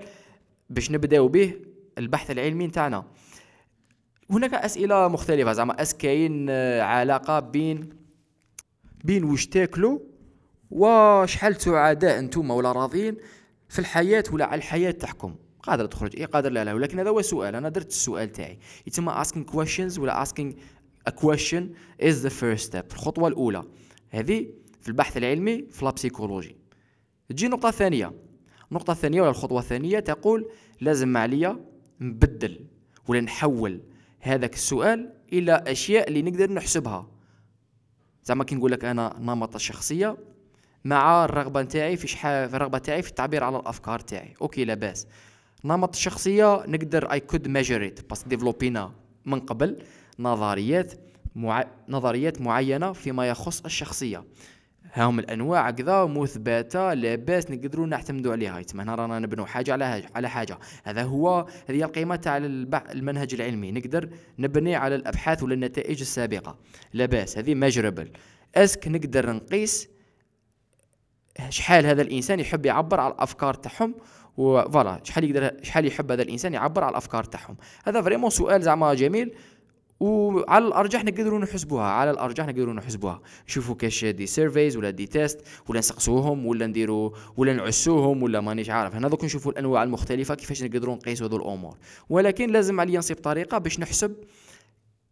[0.69, 1.53] باش نبدأو به
[1.97, 3.03] البحث العلمي نتاعنا.
[4.33, 5.53] هناك أسئلة مختلفة.
[5.53, 7.89] زعما أس كاين آه، علاقة بين
[9.03, 9.99] بين واش تاكلوا
[10.71, 13.17] وشحال سعداء أنتم ولا راضيين
[13.69, 16.73] في الحياة ولا على الحياة تاعكم قادر تخرج؟ اي قادر لا لا.
[16.73, 18.59] ولكن هذا هو السؤال أنا درت السؤال تاعي.
[18.87, 20.53] يتم asking questions ولا asking
[21.09, 21.63] a question
[22.01, 22.93] is the first step.
[22.93, 23.63] الخطوة الأولى.
[24.09, 24.47] هذه
[24.81, 26.55] في البحث العلمي في la psychologie
[27.29, 28.13] تجي النقطه الثانية
[28.71, 30.49] النقطة الثانية ولا الخطوة الثانية تقول
[30.81, 31.59] لازم عليا
[32.01, 32.59] نبدل
[33.07, 33.81] ولا نحول.
[34.23, 37.07] هذاك السؤال إلى أشياء اللي نقدر نحسبها.
[38.23, 40.17] زعما كي نقول لك أنا نمط الشخصيه
[40.85, 44.33] مع الرغبة نتاعي في شحال في الرغبة تاعي في التعبير على الأفكار تاعي.
[44.41, 45.07] okay لاباس
[45.65, 48.91] نمط الشخصيه نقدر we could measure it parce que ديفلوبينا
[49.25, 49.83] من قبل.
[50.19, 50.93] نظريات
[51.35, 51.65] مع...
[51.89, 54.23] نظريات معينة فيما يخص الشخصية.
[54.93, 58.59] هاهم الأنواع كذا مثبته لاباس نقدروا نعتمدوا عليها.
[58.59, 60.59] يتما هنا رانا نبنوا حاجة على على حاجة.
[60.83, 62.37] هذا هو هذه القيمة تاع
[62.91, 63.71] المنهج العلمي.
[63.71, 66.57] نقدر نبني على الأبحاث ولا النتائج السابقة.
[66.93, 68.11] لاباس هذه measurable
[68.55, 69.89] est-ce que نقدر نقيس
[71.49, 73.95] شحال هذا الإنسان يحب يعبر على الأفكار تاعهم
[74.37, 77.57] و voilà شحال يقدر شحال يحب هذا الإنسان يعبر على الأفكار تاعهم.
[77.85, 79.35] هذا vraiment سؤال زعما جميل.
[80.03, 85.41] وعلى الأرجح نقدروا نحسبوها على الأرجح نقدروا نحسبوها نشوفوا كاش des surveys ولا des tests
[85.67, 88.95] ولا نسقسوهم ولا نديروا ولا نعسوهم ولا مانيش عارف.
[88.95, 91.77] هنا دوك نشوفوا الأنواع المختلفة كيفاش نقدروا نقيسوا هذو الأمور.
[92.09, 94.15] ولكن لازم عليا نصيب طريقة باش نحسب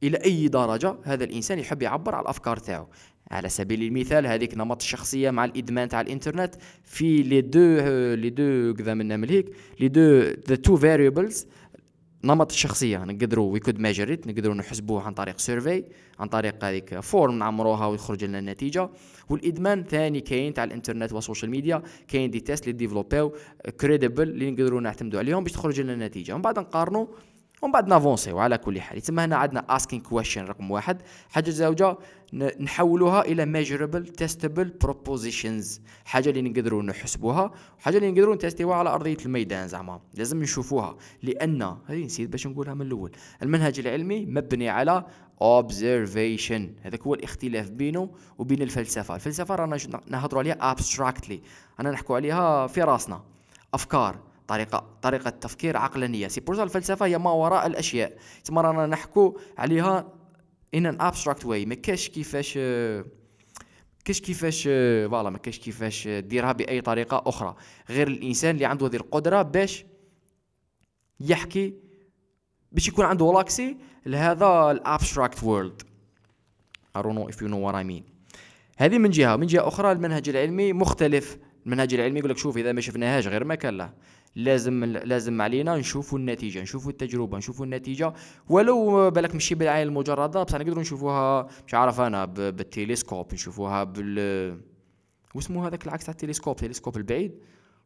[0.04, 2.88] إلى أي درجة هذا الإنسان يحب يعبر على الأفكار تاعو.
[3.32, 7.60] على سبيل المثال هذيك نمط الشخصيه مع الإدمان تاع الإنترنت في les deux
[8.16, 9.46] les deux كذا من هيك
[9.80, 11.48] les deux the two variables
[12.24, 15.84] نمط الشخصيه نقدروا we could measure نقدروا نحسبوه عن طريق survey
[16.20, 18.90] عن طريق هذيك form نعمروها ويخرج لنا النتيجة.
[19.30, 21.84] والإدمان ثاني كاين تاع الإنترنت وال social media.
[22.08, 23.34] كاين des tests اللي ديفلوبيو
[23.80, 26.34] crédibles اللي نقدروا نعتمدوا عليهم باش تخرج لنا النتيجة.
[26.34, 27.08] ومن بعد نقارنوا
[27.62, 28.98] ومن بعد نافونسيو على كل حال.
[28.98, 31.02] يتسمى هنا عندنا asking question رقم واحد.
[31.30, 31.98] حاجة زوجة
[32.60, 35.80] نحولوها إلى measurable testable propositions.
[36.06, 40.00] حاجة اللي نقدروا نحسبوها وحاجة اللي نقدروا نتستيوها على أرضية الميدان زعما.
[40.14, 40.98] لازم نشوفوها.
[41.24, 43.12] لأن هذه نسيت باش نقولها من الأول.
[43.44, 45.06] المنهج العلمي مبني على
[45.44, 46.62] observation.
[46.84, 49.16] هذاك هو الاختلاف بينه وبين الفلسفة.
[49.16, 51.38] الفلسفة رانا نهضروا عليها abstractly.
[51.80, 53.22] أنا نحكوا عليها في راسنا.
[53.74, 54.31] أفكار.
[54.52, 56.28] طريقه طريقة تفكير عقلانية.
[56.28, 58.18] c'est pour الفلسفة هي ما وراء الأشياء.
[58.44, 60.14] تما رانا نحكو عليها
[60.74, 62.54] in an abstract way ما كاش كيفاش
[64.06, 67.56] كاش كيفاش voilà ما كاش كيفاش ديرها بأي طريقة أخرى.
[67.90, 69.86] غير الإنسان اللي عنده هذه القدرة باش
[71.20, 71.74] يحكي
[72.72, 75.82] باش يكون عنده l'accès لهذا ال abstract world
[76.98, 78.04] I don't know if you know what I mean.
[78.78, 79.36] هذه من جهة.
[79.36, 81.38] من جهة أخرى المنهج العلمي مختلف.
[81.66, 83.94] المنهج العلمي يقول لك شوف إذا ما شفناهاش غير ما كان له
[84.36, 88.14] لازم لازم علينا نشوفوا النتيجة نشوفوا التجربة نشوفوا النتيجة.
[88.50, 94.62] ولو بالك ماشي بالعين المجردة بصح نقدروا نشوفوها مش عارف أنا بالتلسكوب نشوفوها بال
[95.36, 97.40] واسمه هذاك العكس تاع التلسكوب التلسكوب البعيد؟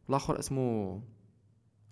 [0.08, 1.02] والآخر اسمه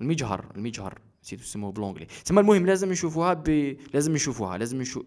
[0.02, 3.78] المجهر المجهر نسيت اسمه ب l'anglais تسمى المهم لازم نشوفوها ب...
[3.94, 5.06] لازم نشوفوها لازم نشوف.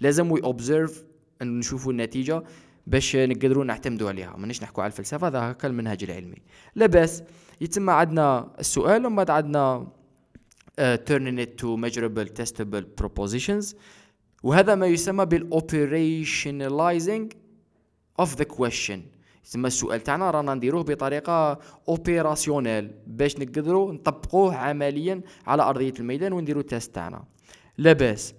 [0.00, 1.04] لازم we observe
[1.42, 2.42] نشوفوا النتيجة.
[2.86, 4.36] باش نقدروا نعتمدوا عليها.
[4.36, 6.42] مانيش نحكوا على الفلسفة هذا هكا المنهج العلمي.
[6.74, 7.22] لا بأس
[7.60, 9.86] يتم عندنا السؤال ومن بعد عندنا
[10.80, 10.98] uh,
[11.44, 13.74] it to measurable testable propositions.
[14.42, 17.32] وهذا ما يسمى بال operationalizing
[18.22, 18.98] of the question.
[19.44, 26.62] يسمى السؤال تاعنا رانا نديروه بطريقة opérationnelle باش نقدروا نطبقوه عمليا على أرضية الميدان ونديروا
[26.62, 27.24] ال test تاعنا.
[27.78, 28.34] لاباس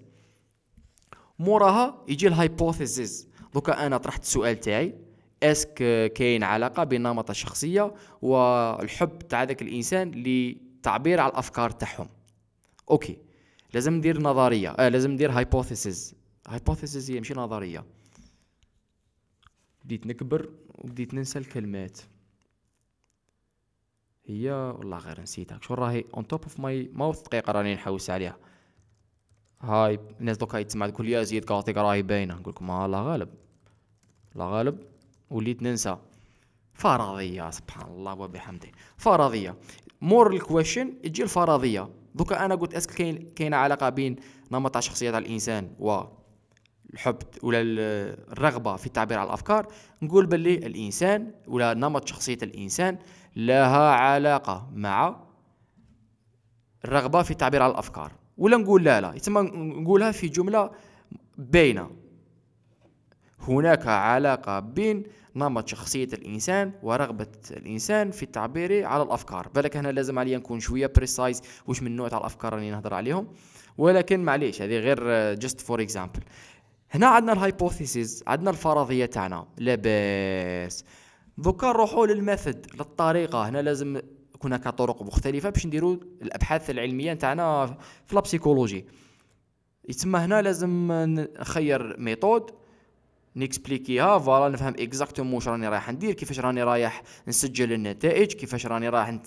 [1.39, 4.96] موراها يجي ال hypothesis دوكا أنا طرحت السؤال تاعي.
[5.43, 5.73] est-ce que
[6.16, 12.10] كاين علاقة بين نمط الشخصية والحب تاع ذاك الإنسان لتعبير على الأفكار تاعهم؟
[12.91, 13.17] okay
[13.74, 14.70] لازم ندير نظرية.
[14.70, 16.15] آه لازم ندير hypothesis
[16.47, 17.86] hypothesis هي ماشي نظرية.
[19.86, 22.00] بديت نكبر وبديت ننسى الكلمات.
[24.26, 25.60] هي والله غير نسيتها.
[25.62, 28.38] شو راهي؟ on top of my mouth دقيقة راني نحوس عليها.
[29.62, 32.36] هاي الناس دوكا يتسمع تقول يا زيد قاطيك راهي باينة.
[32.36, 33.42] نقول لكم لا غالب.
[34.36, 34.78] لا غالب
[35.30, 35.98] وليت ننسى.
[36.74, 38.67] فرضية سبحان الله وبحمده.
[38.98, 39.56] فرضية.
[40.02, 41.89] مور ال question تجي الفرضية.
[42.15, 44.15] دوكا أنا قلت est-ce que كاين كاينة علاقة بين
[44.52, 46.02] نمط شخصيه الإنسان و
[46.93, 47.62] الحب ولا
[48.32, 49.67] الرغبة في التعبير عن الأفكار
[50.02, 52.98] نقول باللي الإنسان ولا نمط شخصية الإنسان
[53.36, 55.24] لها علاقة مع
[56.86, 58.12] الرغبة في التعبير عن الأفكار.
[58.38, 59.13] ولا نقول لا لا.
[59.13, 59.38] يتم
[59.82, 60.72] نقولها في جملة
[61.38, 61.89] باينة.
[63.47, 65.03] هناك علاقة بين
[65.36, 69.47] نمط شخصية الإنسان ورغبة الإنسان في التعبير على الأفكار.
[69.56, 73.27] بالك هنا لازم عليا نكون شوية precise واش من نوع تاع الأفكار راني نهضر عليهم.
[73.77, 76.19] ولكن معليش هذه غير just for example
[76.91, 79.47] هنا عندنا ال hypothesis عندنا الفرضية تاعنا.
[79.58, 80.86] لاباس.
[81.38, 83.49] دوكا نروحوا لل method للطريقة.
[83.49, 84.01] هنا لازم
[84.43, 87.65] هناك طرق مختلفة باش نديروا الأبحاث العلمية تاعنا
[88.06, 88.86] في la psychologie
[89.89, 90.91] يتسمى هنا لازم
[91.39, 92.52] نخير method.
[93.36, 94.19] نكسبليكيها.
[94.19, 99.19] voilà نفهم exactement واش راني رايح ندير كيفاش راني رايح نسجل النتائج كيفاش راني رايح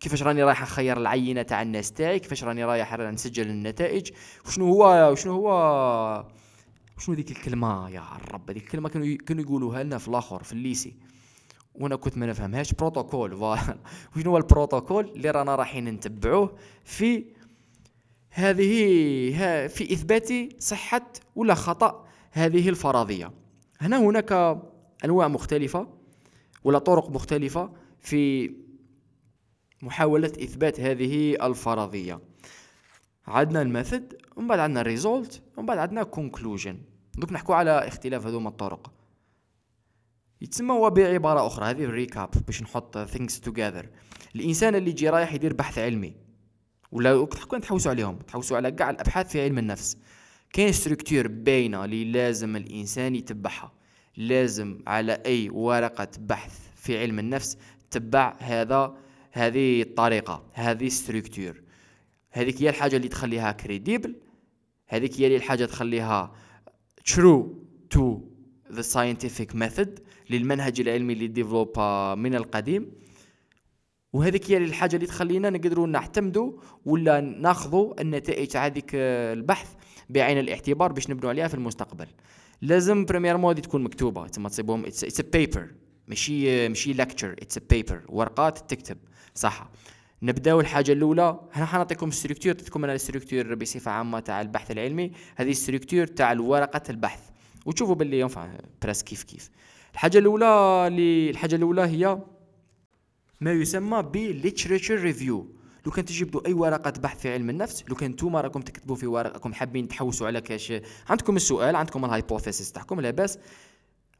[0.00, 4.10] كيفاش راني رايح نخير العينة تاع الناس تاعي كيفاش راني رايح نسجل النتائج.
[4.46, 6.26] وشنو هو وشنو هو
[6.98, 10.58] شنو ديك الكلمة؟ يا رب ديك الكلمة كانوا كانوا يقولوها لنا في الآخر في ال
[10.58, 10.96] lycée.
[11.74, 12.72] وأنا كنت ما نفهمهاش.
[12.72, 13.34] بروتوكول
[14.16, 17.24] وشنو هو البروتوكول اللي رانا رايحين نتبعوه في
[18.30, 18.66] هذه
[19.66, 20.28] في إثبات
[20.62, 23.32] صحة ولا خطأ هذه الفرضية.
[23.80, 24.32] هنا هناك
[25.04, 25.88] أنواع مختلفة
[26.64, 28.52] ولا طرق مختلفة في
[29.82, 32.20] محاولة إثبات هذه الفرضية.
[33.26, 36.78] عندنا ال method ومن بعد عندنا ال result ومن بعد عندنا conclusion
[37.14, 38.92] دوك نحكوا على اختلاف هذوما الطرق.
[40.40, 43.86] يتسمى هو بعبارة أخرى هذه ال recap باش نحط things together.
[44.34, 46.16] الإنسان اللي يجي رايح يدير بحث علمي.
[46.92, 49.96] ولا كون تحوسوا عليهم تحوسوا على كاع الأبحاث في علم النفس.
[50.52, 53.72] كاين structure باينة اللي لازم الإنسان يتبعها.
[54.16, 57.58] لازم على أي ورقة بحث في علم النفس
[57.90, 58.96] تبع هذا
[59.32, 61.62] هذه الطريقة هذه structure.
[62.30, 64.16] هذيك هي الحاجة اللي تخليها crédible
[64.88, 66.32] هذيك هي الحاجة تخليها
[67.10, 67.42] true
[67.94, 68.02] to
[68.70, 69.88] the scientific method
[70.30, 71.80] للمنهج العلمي اللي développé
[72.18, 72.92] من القديم.
[74.12, 76.52] وهذيك هي الحاجة اللي تخلينا نقدروا نعتمدوا
[76.84, 79.74] ولا ناخذوا النتائج تاع هذيك البحث
[80.12, 82.06] بعين الاعتبار باش نبنوا عليها في المستقبل.
[82.62, 84.26] لازم premièrement تكون مكتوبة.
[84.26, 85.68] تسمى تصيبهم it's a paper
[86.08, 88.98] ماشي ماشي lecture it's a paper ورقات تكتب.
[89.34, 89.70] صح.
[90.22, 91.40] نبداو الحاجة الأولى.
[91.52, 95.12] هنا حنعطيكم structure تعطيكم أنا ال structure بصفة عامة تاع البحث العلمي.
[95.36, 97.20] هذه ال structure تاع ورقة البحث.
[97.66, 98.48] وتشوفوا باللي ينفع.
[98.82, 99.50] presque كيف كيف.
[99.92, 100.46] الحاجة الأولى
[100.86, 102.18] اللي الحاجة الأولى هي
[103.40, 104.16] ما يسمى ب
[104.90, 108.96] review لو كان تجيبوا أي ورقة بحث في علم النفس لو كان نتوما راكم تكتبوا
[108.96, 110.72] في ورقكم حابين تحوسوا على كاش
[111.08, 113.38] عندكم السؤال عندكم ال hypothesis تاعكم لاباس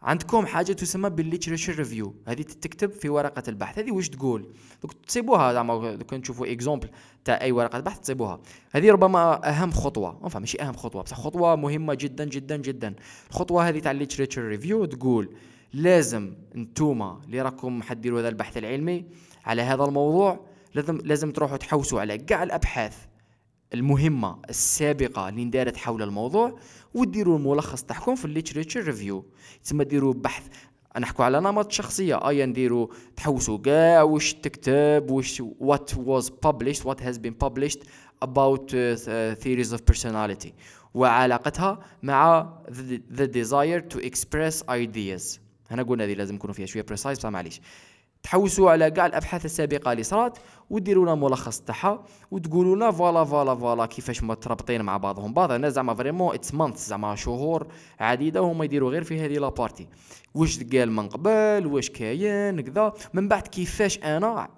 [0.02, 3.78] عندكم حاجة تسمى بال literature review هذه تكتب في ورقة البحث.
[3.78, 4.46] هذه واش تقول؟
[4.82, 6.88] دوك تصيبوها زعما دوك نشوفوا exemple
[7.24, 8.40] تاع أي ورقة بحث تصيبوها.
[8.70, 10.20] هذه ربما أهم خطوة.
[10.28, 12.94] enfin ماشي أهم خطوة بصح خطوة مهمة جدا جدا جدا.
[13.30, 15.34] الخطوة هذه تاع ال literature review تقول
[15.72, 19.04] لازم انتوما اللي راكم حديروا هذا البحث العلمي
[19.44, 20.40] على هذا الموضوع
[20.74, 22.96] لازم لازم تروحوا تحوسوا على كاع الأبحاث
[23.74, 26.58] المهمة السابقة اللي اندارت حول الموضوع
[26.94, 29.24] وديروا الملخص تاعكم في ال literature review
[29.64, 30.46] تسمى ديروا بحث
[30.98, 32.28] نحكوا على نمط شخصية.
[32.28, 37.80] أيا نديروا تحوسوا كاع واش تكتب واش what was published what has been published
[38.24, 40.52] about uh, theories of personality.
[40.94, 45.40] وعلاقتها مع the, desire to express ideas.
[45.70, 47.60] هنا قلنا هذه لازم نكونوا فيها شوية precise بصح معليش
[48.22, 50.38] تحوسوا على كاع الأبحاث السابقة اللي صرات
[50.70, 55.32] وديروا لنا ملخص تاعها وتقولوا لنا voilà voilà voilà كيفاش متربطين مع بعضهم.
[55.32, 57.66] بعض أنا زعما vraiment it's months زعما شهور
[58.00, 59.88] عديدة وهما يديروا غير في هذه la partie.
[60.34, 62.92] واش قال من قبل؟ واش كاين؟ كذا.
[63.14, 64.48] من بعد كيفاش أنا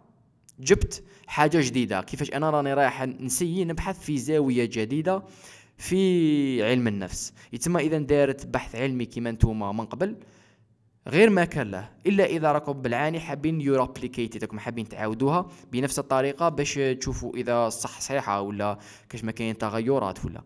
[0.61, 5.23] جبت حاجة جديدة؟ كيفاش أنا راني رايح ن essayer نبحث في زاوية جديدة
[5.79, 7.33] في علم النفس.
[7.53, 10.17] يتم اذا دارت بحث علمي كيما نتوما من قبل.
[11.09, 15.99] غير ما كان له إلا إذا راكم بالعاني حابين you replicate راكم حابين تعاودوها بنفس
[15.99, 20.43] الطريقة باش تشوفوا إذا صح صحيحة ولا كاش ما كاين تغيرات ولا.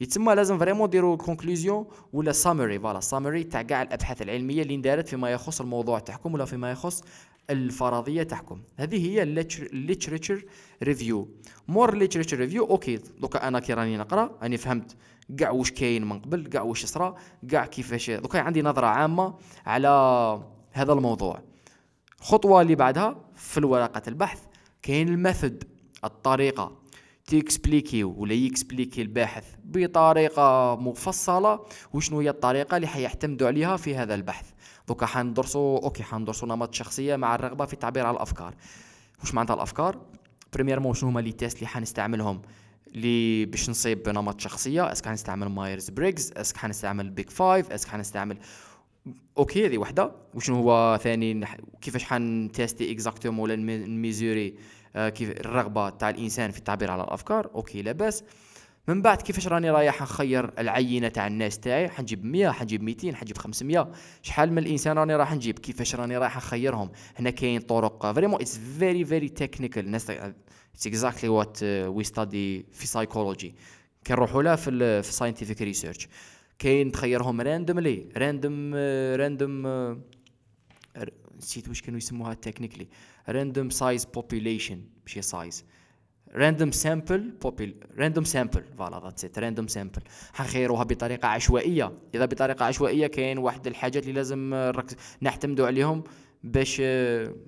[0.00, 5.08] يتسمى لازم vraiment ديروا conclusion ولا summary voilà summary تاع كاع الأبحاث العلمية اللي اندارت
[5.08, 7.02] فيما يخص الموضوع تاعكم ولا فيما يخص
[7.50, 10.44] الفرضية تاعكم هذه هي ال literature
[10.82, 11.28] review
[11.68, 14.96] مور literature review okay دوكا أنا كي راني نقرأ راني فهمت
[15.38, 17.16] كاع واش كاين من قبل كاع واش صرا
[17.50, 19.34] كاع كيفاش دوكا عندي نظرة عامة
[19.66, 19.88] على
[20.72, 21.42] هذا الموضوع.
[22.20, 24.40] الخطوة اللي بعدها في ورقه البحث
[24.82, 25.64] كاين ال method
[26.04, 26.82] الطريقة.
[27.26, 31.60] ت expliquer ولا ي expliquer الباحث بطريقة مفصلة
[31.92, 34.51] وشنو هي الطريقة اللي حيعتمدوا عليها في هذا البحث.
[34.92, 38.54] دوكا حندرسوا okay حندرسوا نمط شخصية مع الرغبة في التعبير على الأفكار.
[39.20, 39.98] واش معناتها الأفكار؟
[40.52, 42.42] premièrement شنو هما les tests اللي حنستعملهم
[42.94, 44.92] اللي باش نصيب بنمط شخصية.
[44.92, 48.38] est-ce que حنستعمل Myers Briggs est-ce que حنستعمل Big Five est-ce que حنستعمل
[49.38, 50.12] okay هذه وحدة.
[50.34, 51.46] وشنو هو ثاني؟
[51.80, 54.54] كيفاش حن tester exactement ولا ن mesurer
[54.96, 58.24] آه كيف الرغبة تاع الإنسان في التعبير على الأفكار؟ okay لاباس
[58.88, 63.38] من بعد كيفاش راني رايح نخير العينة تاع الناس تاعي؟ حنجيب 100 حنجيب 200 حنجيب
[63.38, 63.92] 500
[64.22, 68.12] شحال من الإنسان راني راح نجيب؟ كيفاش راني رايح نخيرهم؟ هنا كاين طرق.
[68.12, 73.54] vraiment it's very very technical الناس it's exactly what we study في psychology
[74.06, 76.08] كنروحوا لها في في scientific research
[76.58, 78.74] كاين تخيرهم randomly random
[79.14, 79.66] random
[81.38, 82.88] نسيت واش كانوا يسموها technically
[83.28, 85.64] random size population ماشي size
[86.34, 91.92] random sample people random sample voilà that's it random sample حنخيروها بطريقة عشوائية.
[92.14, 94.72] إذا بطريقة عشوائية كاين واحد الحاجات اللي لازم
[95.20, 96.04] نعتمدوا عليهم
[96.44, 96.82] باش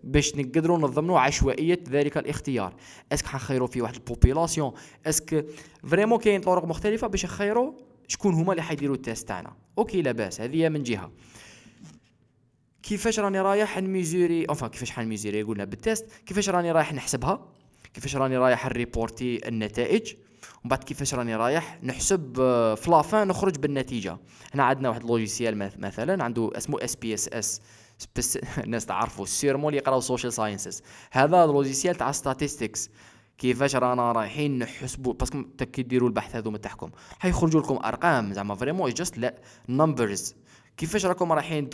[0.04, 2.74] باش نقدروا نضمنوا عشوائية ذلك الاختيار.
[3.12, 4.72] est-ce que حنخيروا في واحد ال population
[5.06, 5.46] est-ce que
[5.86, 7.72] vraiment كاين طرق مختلفة باش نخيروا
[8.08, 11.12] شكون هما اللي حيديروا ال test تاعنا؟ okay لاباس هذه من جهة.
[12.82, 16.72] كيفاش راني رايح ن mesurer؟ on va كيفاش حن mesurer؟ قلنا بال test كيفاش راني
[16.72, 17.48] رايح نحسبها؟
[17.94, 20.14] كيفاش راني رايح ن reporter النتائج
[20.64, 24.18] ومن بعد كيفاش راني رايح نحسب آه، في la fin نخرج بالنتيجة.
[24.54, 27.60] هنا عندنا واحد logiciel مثلا عنده اسمه SPSS
[28.64, 32.90] الناس تعرفوا sûrement اللي يقراو social sciences هذا logiciel تاع statistics
[33.38, 38.54] كيفاش رانا رايحين نحسبوا parce que كي ديروا البحث هذوما تاعكم حيخرجوا لكم أرقام زعما
[38.54, 39.34] vraiment just les
[39.68, 40.34] numbers
[40.76, 41.70] كيفاش راكم رايحين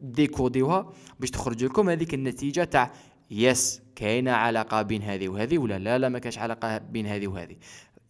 [0.00, 2.92] ديكوديوها باش تخرج لكم هذيك النتيجة تاع
[3.32, 7.56] يس كاينة علاقة بين هذه وهذه ولا لا؟ لا ما كاش علاقة بين هذه وهذه.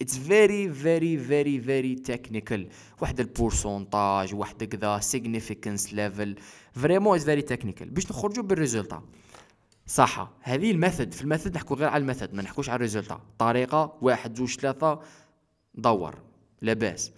[0.03, 2.69] it's very very very very technical
[3.01, 6.37] واحد ال pourcentage واحد كذا significance level
[6.73, 9.03] vraiment it's very technical باش نخرجوا بال résultat.
[9.87, 11.15] صح هذه ال method.
[11.15, 13.21] في ال method نحكوا غير على ال method ما نحكوش على ال résultat.
[13.39, 15.01] طريقة واحد زوج ثلاثة
[15.75, 16.19] دور.
[16.63, 17.13] لاباس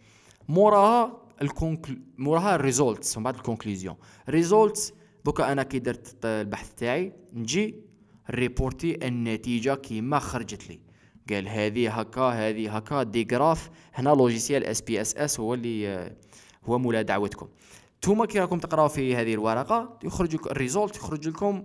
[0.48, 3.96] موراها ال concl موراها ال results ومن بعد ال conclusion
[4.28, 4.92] results
[5.24, 7.83] دوكا أنا كي درت البحث تاعي نجي
[8.30, 10.80] ريبورتي النتيجة كيما خرجت لي.
[11.30, 13.70] قال هذه هكا هذه هكا des graphes.
[13.94, 16.10] هنا logiciel SPSS هو اللي
[16.64, 17.48] هو مولا دعوتكم.
[17.98, 21.64] نتوما كي راكم تقراو في هذه الورقة يخرج لكم ال result يخرج لكم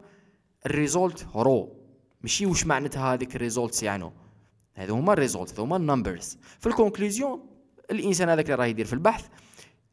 [0.66, 1.76] ال result raw.
[2.22, 4.12] ماشي واش معناتها هذيك ال results يعني
[4.74, 6.38] هذو هما ال result هما ال numbers.
[6.60, 7.46] في ال conclusion
[7.92, 9.28] الإنسان هذاك اللي راه يدير في البحث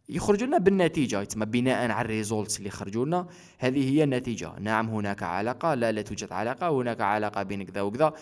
[0.09, 1.23] يخرج لنا بالنتيجة.
[1.23, 3.27] يتم بناء على ال results اللي خرجوا لنا.
[3.59, 4.53] هذه هي النتيجة.
[4.61, 5.75] نعم هناك علاقة.
[5.75, 6.69] لا لا توجد علاقة.
[6.69, 8.13] هناك علاقة بين كذا وكذا.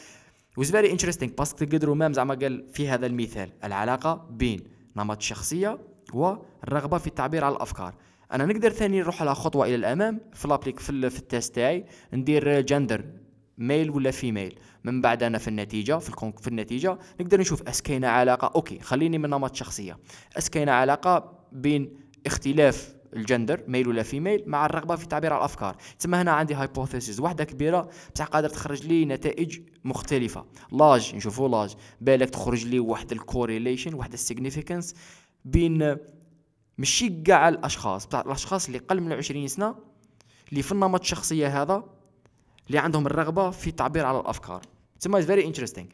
[0.60, 1.30] Was very interesting.
[1.38, 3.50] parce que تقدروا même زعما قال في هذا المثال.
[3.64, 4.60] العلاقة بين
[4.96, 5.78] نمط الشخصية
[6.12, 7.94] والرغبة في التعبير على الأفكار.
[8.32, 11.54] أنا نقدر ثاني نروح على خطوة إلى الأمام في ال appliq في, في ال test
[11.54, 11.84] تاعي.
[12.12, 13.04] ندير gender
[13.58, 17.62] male ولا female من بعد أنا في النتيجة في, ال conc في النتيجة نقدر نشوف
[17.62, 19.98] est-ce كاينة علاقة okay خليني من نمط شخصية.
[20.36, 25.76] est-ce كاينة علاقة بين اختلاف ال gender male ولا female مع الرغبة في تعبير الأفكار.
[25.98, 30.44] تسمى هنا عندي hypothesis واحدة كبيرة بصح قادر تخرج لي نتائج مختلفة.
[30.72, 34.94] l'âge نشوفوا l'âge بالك تخرج لي واحد ال correlation واحد ال significance
[35.44, 35.96] بين
[36.78, 38.06] ماشي كاع الأشخاص.
[38.06, 39.74] بتاع الأشخاص اللي قل من 20 سنة
[40.50, 41.84] اللي في النمط الشخصية هذا
[42.66, 44.62] اللي عندهم الرغبة في التعبير على الأفكار.
[45.04, 45.86] تسمى very interesting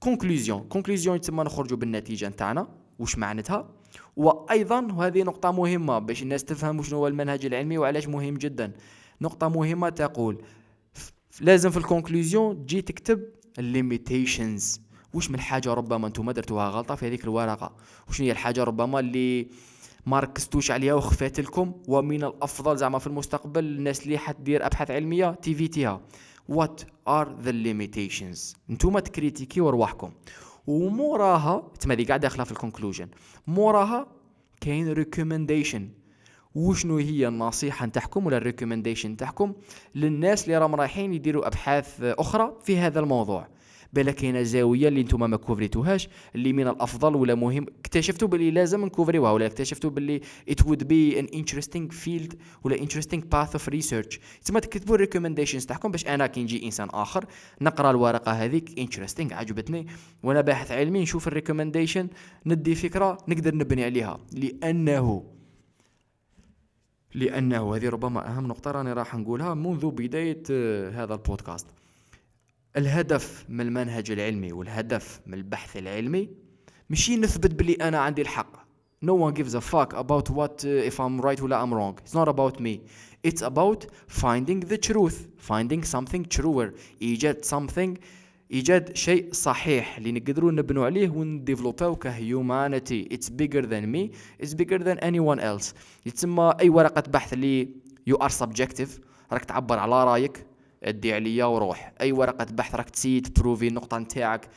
[0.00, 2.68] conclusion conclusion تسمى نخرجوا بالنتيجة نتاعنا.
[2.98, 3.68] واش معناتها؟
[4.16, 8.72] وأيضا وهذه نقطة مهمة باش الناس تفهم شنو هو المنهج العلمي وعلاش مهم جدا.
[9.20, 10.42] نقطة مهمة تقول
[11.40, 13.24] لازم في ال conclusion تجي تكتب
[13.58, 14.80] ال limitations
[15.14, 17.76] واش من حاجة ربما أنتم درتوها غلطة في هذيك الورقة؟
[18.08, 19.48] وشنو هي الحاجة ربما اللي
[20.06, 25.30] ما ركزتوش عليها وخفات لكم؟ ومن الأفضل زعما في المستقبل الناس اللي حتدير أبحاث علمية
[25.30, 26.00] تيفيتيها
[26.48, 28.56] what are the limitations?
[28.70, 30.12] نتوما تكريتيكيو رواحكم
[30.66, 33.08] وموراها تما هذه قاعدة داخله في ال conclusion
[33.46, 34.06] موراها
[34.60, 35.88] كاين recommendation
[36.54, 39.54] وشنو هي النصيحة نتاعكم ولا ال recommendation نتاعكم
[39.94, 43.48] للناس اللي راهم رايحين يديروا أبحاث أخرى في هذا الموضوع؟
[43.92, 47.66] بلا كاينة زاوية اللي نتوما ما كوفريتوهاش اللي من الأفضل ولا مهم.
[47.78, 50.20] اكتشفتوا باللي لازم نكوفريوها ولا اكتشفتوا باللي
[50.50, 54.18] it would be an interesting field ولا interesting path of research.
[54.44, 57.24] تما تكتبوا ال recommendations تاعكم باش أنا كي نجي إنسان آخر
[57.60, 59.86] نقرأ الورقة هذيك interesting عجبتني.
[60.22, 62.08] وأنا باحث علمي نشوف الريكومنديشن
[62.46, 64.18] ندي فكرة نقدر نبني عليها.
[64.32, 65.24] لأنه
[67.14, 71.66] لأنه هذه ربما أهم نقطة راني راح نقولها منذ بداية آه، هذا البودكاست.
[72.76, 76.28] الهدف من المنهج العلمي والهدف من البحث العلمي
[76.90, 78.68] مشي نثبت بلي أنا عندي الحق
[79.04, 82.14] no one gives a fuck about what uh, if I'm right ولا I'm wrong it's
[82.14, 82.80] not about me
[83.22, 88.00] it's about finding the truth finding something truer ايجاد something
[88.52, 94.54] ايجاد شيء صحيح اللي نقدروا نبنوا عليه ونديفلوباو ك humanity it's bigger than me it's
[94.54, 95.74] bigger than anyone else
[96.06, 97.68] يتسمى اي ورقه بحث اللي
[98.10, 98.88] you are subjective
[99.32, 100.47] راك تعبر على رايك
[100.84, 101.92] ادي عليا وروح.
[102.00, 104.48] أي ورقة بحث راك تسيد تبروفي النقطة نتاعك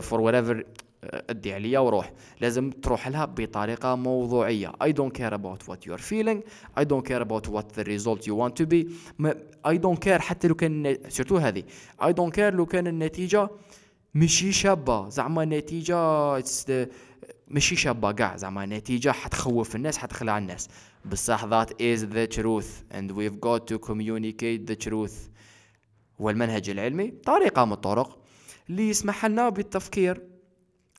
[0.00, 0.64] for whatever
[1.04, 2.12] ادي عليا وروح.
[2.40, 4.72] لازم تروح لها بطريقة موضوعية.
[4.84, 6.42] I don't care about what you're feeling.
[6.80, 8.86] I don't care about what the result you want to be.
[9.64, 11.62] I don't care حتى لو كان surtout هذه.
[12.02, 13.50] I don't care لو كان النتيجة
[14.14, 15.08] مشي شابة.
[15.08, 16.42] زعما نتيجه
[17.48, 18.36] مشي شابة كاع.
[18.36, 20.68] زعما نتيجه حتخوف الناس حتخلع الناس.
[21.04, 25.31] بصح that is the truth and we've got to communicate the truth.
[26.22, 28.18] هو المنهج العلمي طريقة من الطرق
[28.70, 30.22] اللي يسمح لنا بالتفكير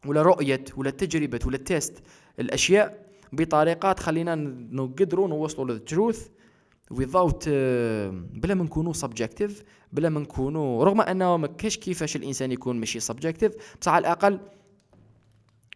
[0.05, 2.03] ولا رؤية ولا تجربة ولا test
[2.39, 4.35] الأشياء بطريقة تخلينا
[4.71, 6.27] نقدروا نوصلوا لل truth
[6.93, 7.47] without
[8.39, 9.51] بلا ما نكونوا subjective
[9.93, 13.51] بلا ما نكونوا رغم انه ما كاش كيفاش الإنسان يكون ماشي subjective
[13.81, 14.39] بصح على الأقل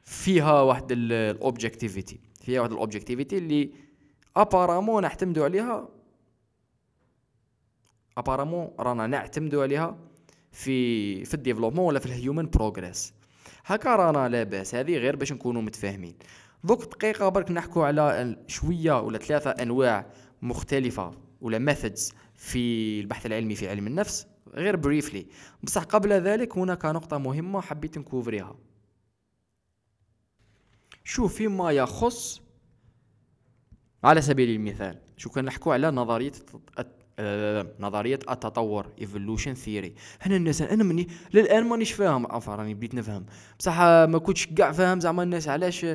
[0.03, 3.71] فيها واحد ال objectivity فيها واحد ال objectivity اللي
[4.35, 5.89] apparemment نعتمدوا عليها
[8.17, 9.97] apparemment رانا نعتمدوا عليها
[10.51, 13.13] في في ال développement ولا في ال human progress.
[13.65, 16.15] هكا رانا لاباس هذه غير باش نكونوا متفاهمين.
[16.63, 20.05] دوك دقيقة برك نحكوا على شوية ولا ثلاثة أنواع
[20.41, 21.11] مختلفة
[21.41, 25.27] ولا methods في البحث العلمي في علم النفس غير briefly
[25.63, 28.55] بصح قبل ذلك هناك نقطة مهمة حبيت نكوفريها.
[31.03, 32.41] شوف فيما يخص
[34.03, 36.31] على سبيل المثال شو كان نحكوا على نظرية
[37.19, 42.31] آه، نظرية التطور evolution theory هنا الناس أنا مني للآن مانيش فاهم.
[42.31, 43.25] عفوا راني بديت نفهم.
[43.59, 45.85] بصح ما كنتش كاع فاهم زعما الناس علاش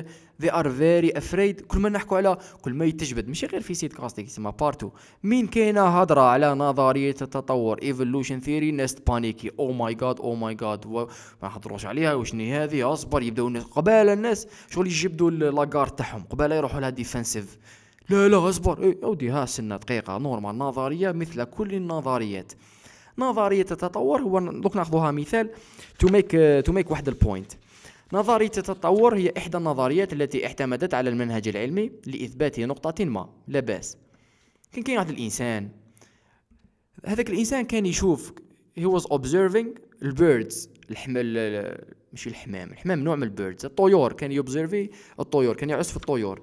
[0.43, 1.61] they are very afraid.
[1.67, 3.27] كل ما نحكوا على كل ما يتجبد.
[3.27, 4.89] ماشي غير في سيت كاستيك يسمى partout
[5.23, 9.51] مين كاينة هضرة على نظرية التطور evolution theory الناس paniquer.
[9.59, 11.07] oh my god oh my god ما
[11.43, 12.13] نحضروش عليها.
[12.13, 13.63] وشني هذه؟ أصبر يبداو الناس.
[13.63, 16.23] قبال الناس شغل يجبدوا la garde تاعهم.
[16.29, 17.57] قبال يروحوا لها défensive
[18.09, 18.83] لا لا اصبر.
[18.83, 22.53] اي أودي ها سنة دقيقة normal نظرية مثل كل النظريات.
[23.17, 25.49] نظرية التطور هو دوك ناخذوها مثال
[25.99, 26.31] to make
[26.65, 27.51] to make واحد ال point
[28.13, 33.97] نظرية التطور هي إحدى النظريات التي اعتمدت على المنهج العلمي لإثبات نقطة ما لا بأس.
[34.71, 35.69] كان كاين واحد الإنسان
[37.05, 38.33] هذاك الإنسان كان يشوف
[38.79, 39.67] he was observing
[40.01, 41.33] ال birds الحمل
[42.11, 44.89] ماشي الحمام الحمام نوع من ال birds الطيور كان يوبزيرفي
[45.19, 46.41] الطيور كان يعس في الطيور.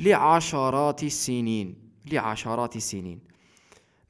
[0.00, 1.74] لعشرات السنين
[2.12, 3.20] لعشرات السنين.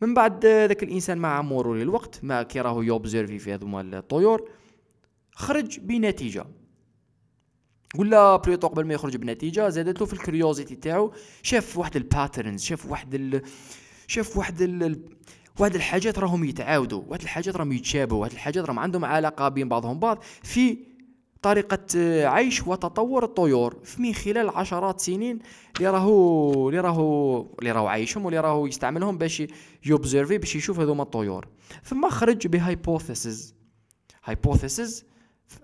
[0.01, 4.49] من بعد ذاك الإنسان مع مرور الوقت ما كي يوبزيرفي في هذوما الطيور
[5.32, 6.45] خرج بنتيجة.
[7.99, 11.12] ولا plutôt قبل ما يخرج بنتيجة زادت له في ال curiosité تاعو
[11.43, 13.43] شاف واحد ال patterns شاف واحد ال...
[14.07, 15.03] شاف واحد ال...
[15.59, 19.99] واحد الحاجات راهم يتعاودوا واحد الحاجات راهم يتشابهوا واحد الحاجات راهم عندهم علاقة بين بعضهم
[19.99, 20.78] بعض في
[21.43, 21.86] طريقة
[22.28, 23.82] عيش وتطور الطيور.
[23.99, 25.38] من خلال عشرات سنين
[25.76, 29.43] اللي راهو اللي راهو اللي راهو عايشهم واللي راهو يستعملهم باش
[29.86, 31.49] يوبزيرفي باش يشوف هذوما الطيور.
[31.84, 33.55] ثم خرج ب hypothesis
[34.25, 35.05] hypothesis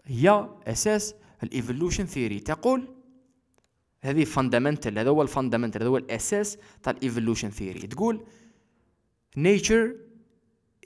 [0.04, 2.40] هي أساس ال evolution theory.
[2.40, 2.88] تقول
[4.00, 7.80] هذه fundamental هذا هو ال fundamental هذا هو الأساس تاع ال evolution theory.
[7.80, 8.24] تقول
[9.38, 9.88] nature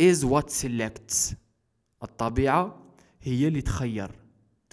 [0.01, 1.34] is what selects.
[2.03, 2.82] الطبيعة
[3.22, 4.20] هي اللي تخير.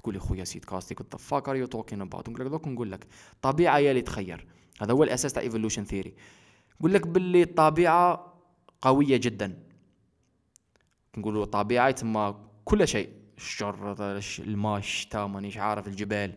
[0.07, 2.91] تقول لي خويا سيد كاستيك what fuck are you talking about نقول لك دوك نقول
[2.91, 4.47] لك الطبيعة هي اللي تخير.
[4.81, 6.13] هذا هو الأساس تاع evolution theory
[6.79, 8.33] نقول لك باللي الطبيعة
[8.81, 9.63] قوية جدا.
[11.17, 12.35] نقولوا الطبيعة تما
[12.65, 13.09] كل شيء.
[13.37, 13.95] الشجر
[14.39, 16.33] الماء الشتاء مانيش عارف الجبال.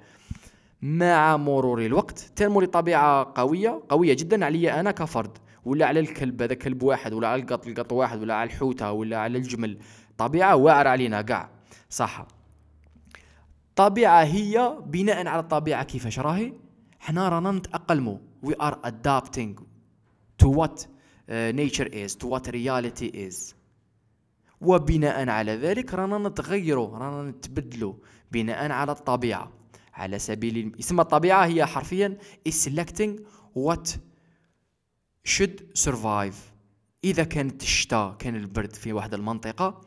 [0.82, 5.38] مع مرور الوقت تنمو لطبيعة قوية قوية جدا علي أنا كفرد.
[5.64, 9.18] ولا على الكلب هذا كلب واحد ولا على القط القط واحد ولا على الحوتة ولا
[9.18, 9.78] على الجمل.
[10.18, 11.50] طبيعة واعرة علينا قاع
[11.90, 12.39] صح.
[13.80, 15.82] الطبيعة هي بناء على الطبيعة.
[15.82, 16.52] كيفاش راهي
[16.98, 17.62] حنا رانا
[18.42, 19.56] we are adapting
[20.38, 23.54] to what uh, nature is to what reality is.
[24.60, 27.94] وبناء على ذلك رانا نتغيروا رانا نتبدلوا
[28.32, 29.52] بناء على الطبيعة.
[29.94, 32.18] على سبيل اسم الطبيعة هي حرفيا
[32.48, 33.20] selecting
[33.54, 33.96] what
[35.28, 36.34] should survive.
[37.04, 39.80] إذا كانت الشتاء كان البرد في واحد المنطقة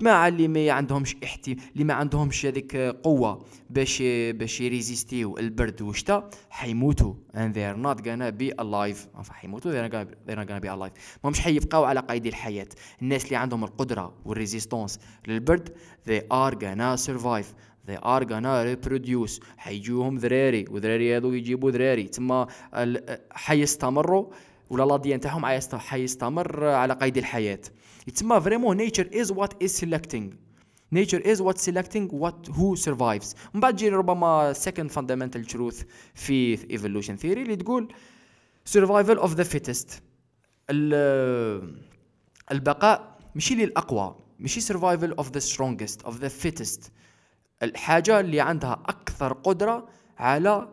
[0.00, 5.38] جماعة اللي ما عندهمش احتي اللي ما عندهمش هذيك قوة باش باش يريزيستيو.
[5.38, 7.14] البرد والشتاء حيموتوا.
[7.34, 9.30] And they are not gonna be alive.
[9.30, 9.88] حيموتوا.
[9.88, 10.92] Gonna, they're not gonna be alive.
[11.24, 12.68] ما مش حيبقاو على قيد الحياة.
[13.02, 14.98] الناس اللي عندهم القدرة وال résistance
[15.28, 15.68] للبرد
[16.08, 17.46] they are gonna survive.
[17.88, 19.40] They are gonna reproduce.
[19.56, 22.02] حيجوهم ذراري وذراري هذو يجيبوا ذراري.
[22.04, 22.46] تما
[23.30, 24.26] حيستمروا.
[24.70, 25.46] ولا l'ADN تاعهم
[25.78, 27.60] حيستمر على قيد الحياة.
[28.06, 30.32] يتسمى vraiment nature is what is selecting
[30.94, 33.34] nature is what selecting what who survives.
[33.54, 37.92] من بعد ربما second fundamental truth في evolution theory اللي تقول
[38.68, 40.00] survival of the fittest.
[42.50, 46.90] البقاء ماشي للأقوى ماشي survival of the strongest of the fittest.
[47.62, 49.88] الحاجة اللي عندها أكثر قدرة
[50.18, 50.68] على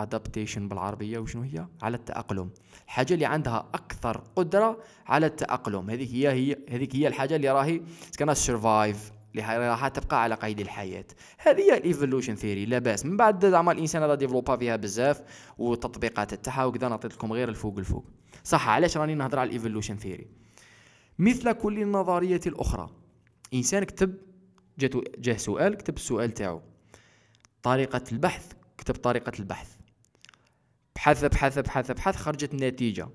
[0.00, 2.50] adaptation بالعربية وشنو هي؟ على التأقلم.
[2.84, 5.90] الحاجة اللي عندها أكثر قدرة على التأقلم.
[5.90, 7.80] هذيك هي هي هذيك هي الحاجة اللي راهي
[8.18, 11.04] can survive اللي راح تبقى على قيد الحياة.
[11.38, 13.06] هذه هي ال evolution theory لا بأس.
[13.06, 15.22] من بعد زعما الإنسان هذا ديفلوبا فيها بزاف
[15.58, 18.04] والتطبيقات تاعها وكذا نعطيت لكم غير الفوق الفوق.
[18.44, 20.26] صح علاش راني نهضر على ال evolution theory
[21.18, 22.90] مثل كل النظرية الأخرى
[23.54, 24.14] إنسان كتب
[24.78, 26.60] جاتو جاه سؤال كتب السؤال تاعو.
[27.62, 29.81] طريقة البحث كتب طريقة البحث.
[30.96, 33.08] بحث بحث بحث بحث خرجت النتيجة.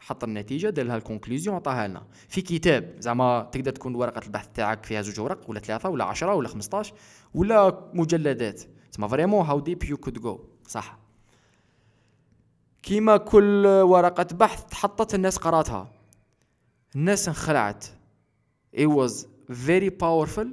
[0.00, 2.06] حط النتيجة دار لها ال conclusion عطاها لنا.
[2.28, 6.34] في كتاب زعما تقدر تكون ورقة البحث تاعك فيها زوج ورق ولا ثلاثة ولا عشرة
[6.34, 6.94] ولا 15
[7.34, 8.62] ولا مجلدات.
[8.92, 10.98] زعما vraiment how deep you could go صح.
[12.82, 15.92] كيما كل ورقة بحث تحطت الناس قراتها.
[16.96, 17.84] الناس انخلعت.
[18.76, 20.46] It was very powerful.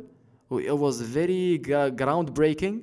[0.52, 1.58] It was very
[2.02, 2.76] ground breaking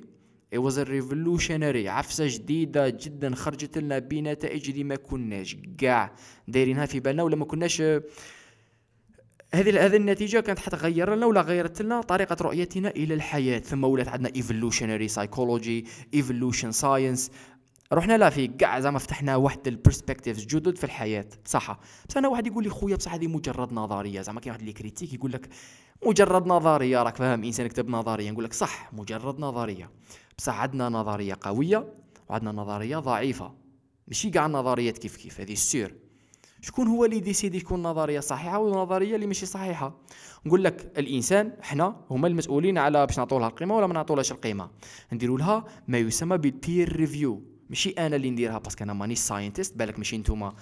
[0.55, 1.87] it was a revolutionary.
[1.87, 6.15] عفسة جديدة جدا خرجت لنا بنتائج اللي ما كناش كاع
[6.47, 7.81] دايرينها في بالنا ولا ما كناش
[9.53, 13.59] هذه هذه النتيجة كانت حتغير لنا ولا غيرت لنا طريقة رؤيتنا إلى الحياة.
[13.59, 17.31] ثم ولات عندنا evolutionary psychology evolution science.
[17.93, 21.25] رحنا لا في كاع زعما فتحنا واحد البرسبكتيفز جدد في الحياة.
[21.45, 21.79] صح
[22.09, 24.21] بس أنا واحد يقول لي خويا بصح هذه مجرد نظرية.
[24.21, 25.49] زعما كاين واحد اللي critique يقول لك
[26.05, 29.89] مجرد نظرية راك فاهم؟ إنسان يكتب نظرية نقول لك صح مجرد نظرية.
[30.37, 31.93] بصح عندنا نظرية قوية
[32.29, 33.53] وعندنا نظرية ضعيفة.
[34.07, 35.95] ماشي كاع النظريات كيف كيف هذه c'est sûr.
[36.61, 39.95] شكون هو اللي ديسيدي يكون نظرية صحيحة والنظريه اللي ماشي صحيحة؟
[40.45, 44.69] نقول لك الإنسان حنا هما المسؤولين على باش نعطوا لها القيمة ولا ما نعطولهاش القيمة.
[45.13, 49.15] نديروا لها ما يسمى بال peer review ماشي أنا اللي نديرها parce que أنا ماني
[49.15, 50.53] scientist بالك ماشي نتوما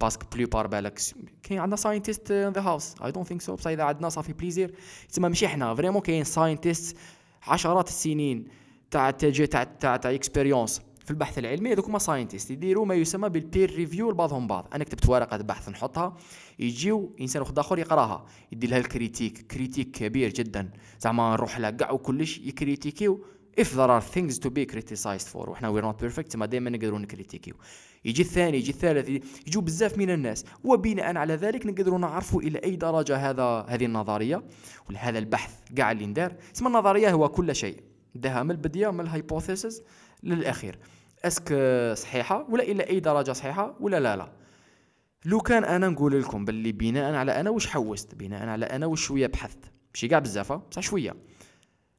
[0.00, 1.00] parce que plupart بالك
[1.42, 4.32] كاين عندنا scientist in the house I don't think so بصح إذا عندنا ça fait
[4.32, 4.74] plaisir
[5.08, 6.96] تسمى ماشي حنا vraiment كاين scientist
[7.42, 8.61] عشرات السنين.
[8.92, 13.43] تاع تاع تاع تاع expérience في البحث العلمي هذوك هما scientist يديروا ما يسمى بال
[13.43, 14.68] peer review لبعضهم بعض.
[14.74, 16.16] أنا كتبت ورقة بحث نحطها
[16.58, 20.70] يجيو إنسان واحد آخر يقراها يدير لها ال critique critique كبير جدا.
[21.00, 23.24] زعما نروح لها كاع وكلش يكريتيكيو
[23.60, 25.48] if there are things to be criticized for.
[25.48, 27.54] وحنا we're not perfect ما دائما نقدروا نكريتيكيو
[28.04, 29.08] يجي الثاني يجي الثالث
[29.46, 30.44] يجوا بزاف من الناس.
[30.64, 34.42] وبناء على ذلك نقدروا نعرفوا إلى أي درجة هذا هذه النظرية
[34.88, 36.36] ولا هذا البحث كاع اللي ندار.
[36.56, 37.91] اسم النظرية هو كل شيء.
[38.14, 39.82] داها من البداية من ال hypothesis
[40.22, 40.78] للأخير.
[41.24, 41.54] est-ce que
[41.96, 44.32] صحيحة ولا إلى أي درجة صحيحة ولا لا لا.
[45.24, 49.00] لو كان أنا نقول لكم باللي بناء على أنا واش حوست بناء على أنا واش
[49.00, 49.58] شوية بحثت
[49.94, 51.16] ماشي كاع بزاف بصح شوية.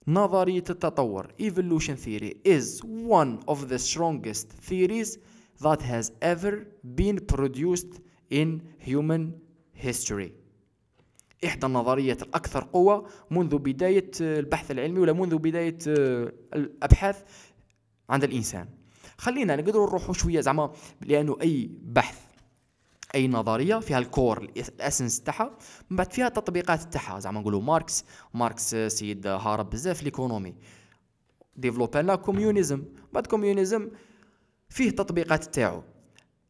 [0.08, 5.18] نظرية التطور evolution theory is one of the strongest theories
[5.62, 6.54] that has ever
[7.02, 8.02] been produced
[8.32, 9.24] in human
[9.74, 10.32] history.
[11.46, 17.24] إحدى النظريات الأكثر قوة منذ بداية البحث العلمي ولا منذ بداية الأبحاث
[18.10, 18.70] عند الإنسان.
[19.18, 22.20] خلينا نقدروا نروحوا شوية زعما لأنه أي بحث
[23.16, 25.58] أي نظرية فيها ال core ال essence تاعها
[25.90, 27.20] من بعد فيها التطبيقات تاعها.
[27.20, 30.56] زعما نقولوا ماركس ماركس سيد هارب بزاف l'économie
[31.56, 32.84] ديفلوبا لنا communism.
[33.14, 33.90] بعد communism
[34.70, 35.84] فيه تطبيقات تاعو.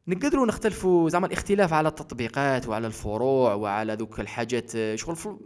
[0.07, 5.37] نقدروا نختلفوا زعما الاختلاف على التطبيقات وعلى الفروع وعلى ذوك الحاجات شغل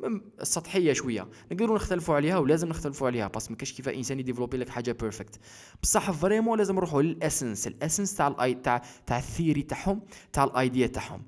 [0.41, 1.27] السطحية شوية.
[1.51, 5.39] نقدروا نختلفوا عليها ولازم نختلفوا عليها بس ما كاش كيف انسان يديفلوبي لك حاجة perfect
[5.83, 10.01] بصح vraiment لازم نروحوا لل essence ال essence تاع الاي تاع تاع ال theory تاعهم
[10.33, 11.21] تاع ال idea تاعهم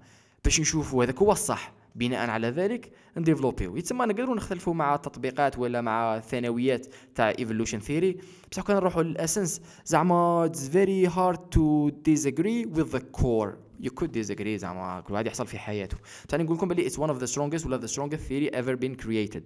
[0.43, 1.78] باش نشوفوا هذاك هو الصح.
[1.95, 3.77] بناء على ذلك نديفلوبيو.
[3.77, 8.17] يتسمى نقدروا نختلفوا مع التطبيقات ولا مع الثانويات تاع evolution theory
[8.51, 9.61] بصح كان نروحوا لل essence.
[9.85, 13.53] زعما it's very hard to disagree with the core.
[13.81, 15.97] You could disagree زعما كل واحد يحصل في حياته.
[16.29, 19.05] ثاني نقول لكم بلي it's one of the strongest ولا the strongest theory ever been
[19.05, 19.43] created.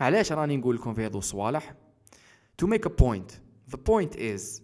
[0.00, 1.74] علاش راني نقول لكم في هذو الصوالح؟
[2.62, 3.32] to make a point.
[3.70, 4.62] The point is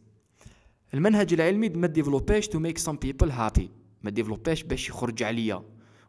[0.95, 3.84] المنهج العلمي ما ديفلوباش to make some people happy.
[4.05, 5.63] ما ديفلوباش باش يخرج عليا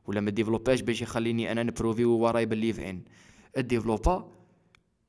[0.08, 3.02] ولا ما ديفلوباش باش يخليني أنا نبروفي what I believe in
[3.58, 4.28] الديفلوبا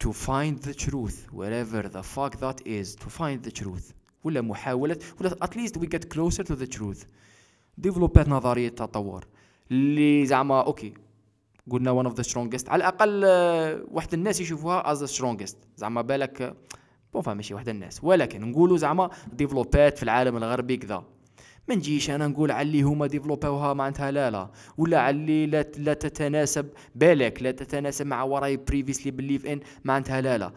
[0.05, 3.93] to find the truth wherever the fuck that is to find the truth.
[4.24, 7.07] ولا محاولة ولا at least we get closer to the truth.
[7.78, 9.26] ديفلوبات نظرية التطور
[9.70, 10.94] اللي زعما okay
[11.70, 12.68] قلنا one of the strongest.
[12.68, 15.57] على الأقل آه، واحد الناس يشوفوها as the strongest.
[15.76, 16.57] زعما بالك
[17.14, 18.05] bon ماشي واحد الناس.
[18.05, 21.05] ولكن نقولوا زعما ديفلوبات في العالم الغربي كذا.
[21.68, 24.50] ما نجيش أنا نقول على اللي هما ديفلوباوها معناتها لا لا.
[24.78, 29.61] ولا على اللي لا, لا تتناسب بالك لا تتناسب مع what I previously believe in
[29.84, 30.52] معناتها لا لا.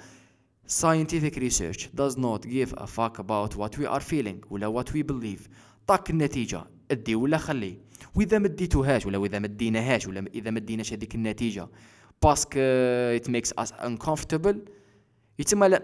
[0.82, 5.03] Scientific research does not give a fuck about what we are feeling ولا what we
[5.03, 5.49] believe.
[5.88, 7.78] طاك النتيجة أدي ولا خلي.
[8.16, 11.68] وإذا ما اديتوهاش ولا وإذا ما اديناهاش ولا إذا ما اديناش هذيك النتيجة.
[12.24, 12.60] parce que
[13.18, 14.55] it makes us uncomfortable.
[15.39, 15.84] يتسمى لا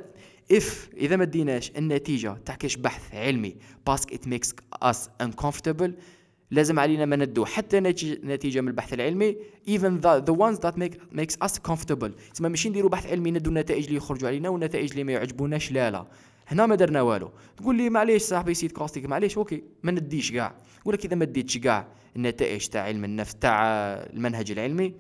[0.54, 0.64] if
[0.98, 3.56] إذا ما ديناش النتيجة تاع كاش بحث علمي
[3.88, 5.91] parce que it makes us uncomfortable
[6.52, 9.36] لازم علينا ما ندو حتى نتيجة من البحث العلمي
[9.68, 12.12] even the, the ones that make makes us comfortable.
[12.34, 15.91] تسمى ماشي نديروا بحث علمي ندو النتائج اللي يخرجوا علينا والنتائج اللي ما يعجبوناش لا
[15.91, 16.08] لا.
[16.48, 17.32] هنا ما درنا والو.
[17.58, 19.63] تقول لي معليش صاحبي سيد كاستيك معليش okay.
[19.84, 24.93] ما نديش كاع ولكن إذا ما ديتش كاع النتائج تاع علم النفس تاع المنهج العلمي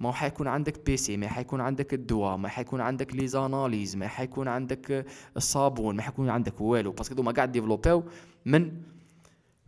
[0.00, 4.48] ما حيكون عندك PC ما حيكون عندك الدواء ما حيكون عندك les analyses ما حيكون
[4.48, 8.04] عندك الصابون ما حيكون عندك والو parce que ما قاعد ديفلوبيو
[8.44, 8.72] من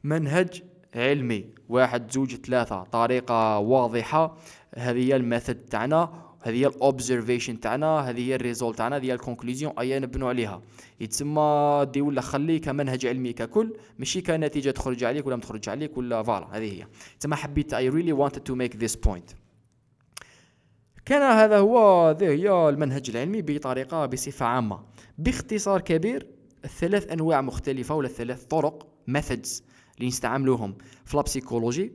[0.04, 0.62] منهج
[0.94, 1.44] علمي.
[1.68, 4.36] واحد زوج ثلاثة طريقة واضحة.
[4.74, 8.96] هذه هي ال method تاعنا هذه هي ال observation تاعنا هذه هي ال result تاعنا
[8.96, 10.62] هذه هي ال conclusion ايا نبنوا عليها.
[11.00, 15.96] يتسمى دي ولا خليه كمنهج علمي ككل ماشي كنتيجة تخرج عليك ولا ما تخرج عليك
[15.96, 16.86] ولا voilà هذه هي.
[17.20, 19.47] تسمى حبيت I really wanted to make this point.
[21.08, 24.80] كان هذا هو هي المنهج العلمي بطريقة بصفة عامة.
[25.18, 26.26] باختصار كبير
[26.64, 29.62] الثلاث أنواع مختلفة ولا الثلاث طرق methods
[29.96, 31.92] اللي نستعملوهم في la psychologie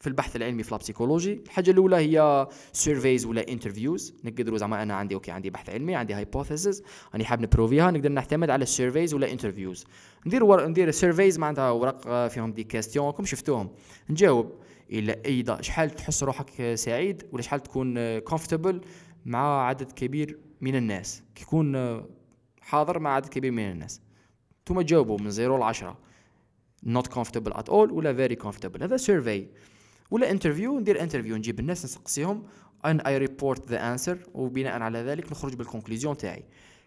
[0.00, 4.94] في البحث العلمي في la psychologie الحاجة الأولى هي surveys ولا interviews نقدروا زعما أنا
[4.94, 9.14] عندي okay عندي بحث علمي عندي hypothesis راني حاب نبروفيها نقدر نعتمد على ال surveys
[9.14, 9.84] ولا interviews
[10.26, 10.66] ندير ور...
[10.66, 13.70] ندير surveys معناتها ورق فيهم des questions راكم شفتوهم.
[14.10, 14.52] نجاوب.
[14.90, 18.80] إلى أي شحال تحس روحك سعيد ولا شحال تكون comfortable
[19.24, 22.02] مع عدد كبير من الناس؟ كيكون
[22.60, 24.00] حاضر مع عدد كبير من الناس.
[24.66, 25.98] ثم تجاوبوا من 0 ل 10
[26.86, 28.82] not comfortable at all ولا very comfortable.
[28.82, 29.42] هذا survey.
[30.10, 32.46] ولا interview ندير interview نجيب الناس نسقسيهم
[32.86, 34.16] and I report the answer.
[34.34, 36.44] وبناء على ذلك نخرج بال conclusion تاعي.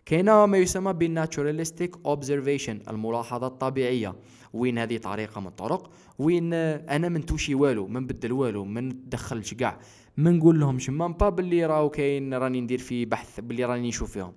[0.08, 4.16] كاينة ما يسمى بال naturalistic observation الملاحظة الطبيعية.
[4.53, 9.53] وين هذه طريقة من الطرق وين أنا ما نتوشي والو ما نبدل والو ما ندخلش
[9.53, 9.80] كاع
[10.18, 14.12] ما نقول لهمش ما با باللي راهو كاين راني ندير في بحث باللي راني نشوف
[14.12, 14.34] فيهم.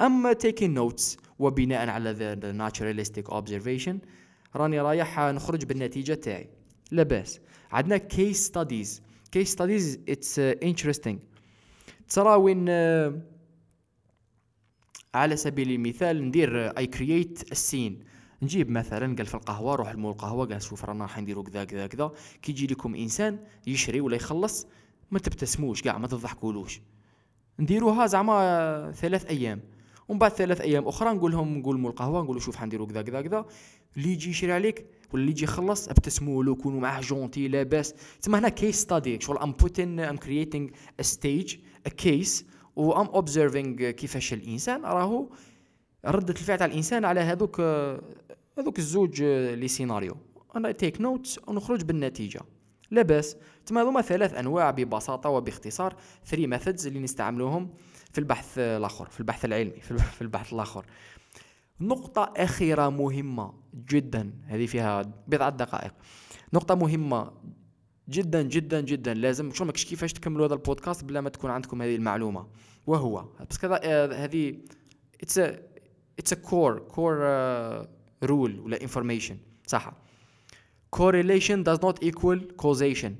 [0.00, 3.98] I'm taking notes وبناء على the naturalistic observation
[4.56, 6.48] راني رايح نخرج بالنتيجة تاعي.
[6.90, 7.40] لاباس
[7.72, 11.18] عندنا case studies case studies it's interesting
[12.08, 12.64] ترى وين
[15.14, 18.00] على سبيل المثال ندير I create ال scene
[18.42, 21.86] نجيب مثلا قال في القهوة روح لمول القهوة قال شوف رانا راح نديرو كذا كذا
[21.86, 22.12] كذا.
[22.42, 24.66] كي يجي لكم إنسان يشري ولا يخلص
[25.10, 26.80] ما تبتسموش كاع ما تضحكولوش.
[27.58, 29.60] نديروها زعما ثلاث أيام.
[30.08, 33.22] ومن بعد ثلاث أيام أخرى نقول لهم نقول مول القهوة نقول شوف حنديروا كذا كذا
[33.22, 33.46] كذا.
[33.96, 37.94] اللي يجي يشري عليك ولا اللي يجي يخلص ابتسموا له كونوا معاه gentil لاباس.
[38.20, 40.68] تسمى هنا case study شغل I'm putting I'm creating
[41.00, 42.46] stage a case
[42.80, 45.26] و I'm observing كيفاش الإنسان راهو
[46.06, 47.60] ردة الفعل تاع الإنسان على هذوك
[48.58, 50.16] هذوك الزوج les scénarios
[50.56, 52.40] أنا take notes ونخرج بالنتيجة.
[52.90, 53.36] لاباس.
[53.66, 55.96] تما هذوما ثلاث أنواع ببساطة وباختصار.
[56.26, 57.70] three methods اللي نستعملوهم
[58.12, 60.86] في البحث الآخر في البحث العلمي في البحث الآخر.
[61.80, 63.52] نقطة أخيرة مهمة
[63.88, 64.32] جدا.
[64.46, 65.92] هذه فيها بضعة دقائق.
[66.52, 67.32] نقطة مهمة
[68.08, 69.14] جدا جدا جدا.
[69.14, 72.46] لازم شو ماكش كيفاش تكملوا هذا البودكاست بلا ما تكون عندكم هذه المعلومة.
[72.86, 73.24] وهو.
[73.62, 74.56] كذا آه، هذه
[75.22, 75.38] it's
[76.18, 77.16] it's core core
[78.22, 79.36] rule ولا information
[79.66, 79.92] صح.
[80.96, 83.12] Correlation does not equal causation.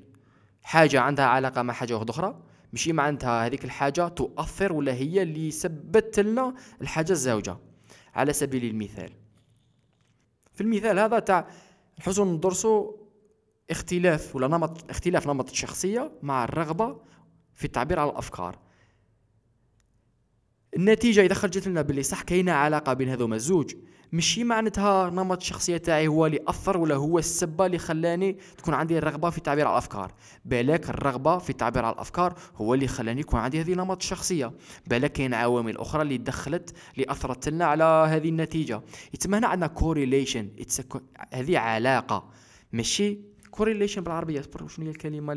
[0.62, 2.42] حاجة عندها علاقة مع حاجة أخرى.
[2.72, 7.56] ماشي معناتها هذيك الحاجة تؤثر ولا هي اللي سببت لنا الحاجة الزوجة
[8.14, 9.12] على سبيل المثال.
[10.52, 11.48] في المثال هذا تاع
[12.00, 12.96] نحوسو ندرسو
[13.70, 17.00] اختلاف ولا نمط اختلاف نمط الشخصية مع الرغبة
[17.54, 18.58] في التعبير على الأفكار.
[20.76, 23.74] النتيجة إذا خرجت لنا باللي صح كاينة علاقة بين هذوما الزوج.
[24.12, 28.98] ماشي معناتها نمط الشخصية تاعي هو اللي أثر ولا هو السبة اللي خلاني تكون عندي
[28.98, 30.12] الرغبة في التعبير على الأفكار.
[30.44, 34.52] بالك الرغبة في التعبير على الأفكار هو اللي خلاني يكون عندي هذه نمط الشخصية.
[34.86, 38.82] بالك كاين عوامل أخرى اللي دخلت اللي أثرت لنا على هذه النتيجة.
[39.14, 40.48] يتم هنا عندنا correlation
[41.32, 42.30] هذه علاقة.
[42.72, 43.18] ماشي
[43.50, 44.42] correlation بالعربية.
[44.66, 45.32] شنو هي الكلمة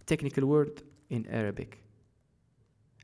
[0.00, 0.78] ال technical word
[1.12, 1.87] in Arabic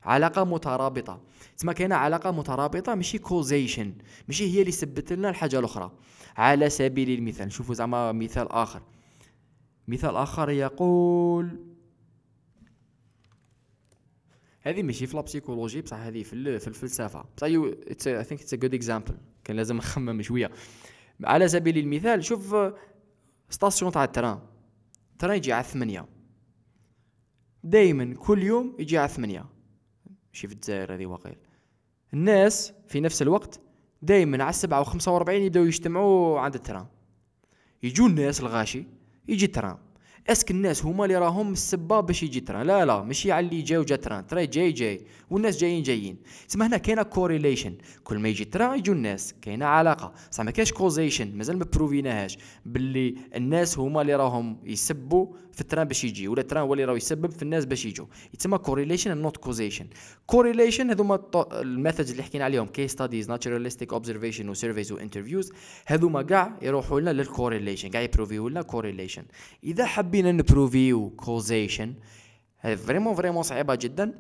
[0.05, 1.21] علاقة مترابطة.
[1.57, 3.95] تسمى كاينة علاقة مترابطة ماشي causation
[4.29, 5.93] ماشي هي اللي سببت لنا الحاجة الأخرى.
[6.37, 8.83] على سبيل المثال نشوفوا زعما مثال آخر.
[9.89, 11.61] مثال آخر يقول
[14.61, 17.25] هذه ماشي في la psychologie بصح هذه في في الفلسفة.
[17.37, 20.51] بصح I think it's a good example كان لازم نخمم شوية.
[21.25, 22.57] على سبيل المثال شوف
[23.51, 24.39] station تاع ال train.
[25.13, 26.07] ال train يجي على ثمانية.
[27.65, 29.54] دايما كل يوم يجي على ثمانية.
[30.35, 31.37] ماشي في الجزائر هذه واقيل
[32.15, 33.61] الناس في نفس الوقت
[34.03, 36.87] دائما على السبعة وخمسة واربعين يبداو يجتمعوا عند الترام.
[37.83, 38.85] يجوا الناس الغاشي
[39.29, 39.79] يجي الترام.
[40.29, 43.63] est-ce que الناس هما اللي راهم السبة باش يجي train لا لا ماشي على اللي
[43.63, 45.07] جاي وجا train ترى جاي جاي.
[45.31, 46.17] والناس جايين جايين.
[46.49, 47.75] تسمى هنا كاينة correlation
[48.05, 49.35] كل ما يجي train يجوا الناس.
[49.43, 50.13] كاينة علاقة.
[50.31, 55.66] صح ما كاينش causation مازال ما بروفيناهاش باللي الناس هما اللي راهم يسببوا في ال
[55.66, 58.59] train باش يجي ولا ال train هو اللي راه يسبب في الناس باش يجوا يتسمى
[58.59, 59.87] correlation not causation
[60.27, 61.21] correlation هذوما
[61.53, 65.53] ال methods اللي حكينا عليهم case studies naturalistic observation و surveys و interviews
[65.87, 69.25] هذوما كاع يروحوا لنا لل correlation كاع يبروفيو لنا correlation
[69.65, 71.95] إذا حبينا نبروفيو causation
[72.63, 74.15] vraiment vraiment صعيبة جدا.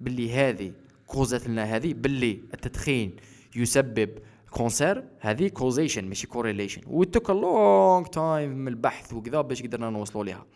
[0.00, 0.72] باللي هذه
[1.06, 3.16] كوزات لنا هذه باللي التدخين
[3.56, 4.10] يسبب
[4.50, 10.24] cancer هذه causation ماشي correlation و took long time من البحث وكذا باش قدرنا نوصلوا
[10.24, 10.46] لها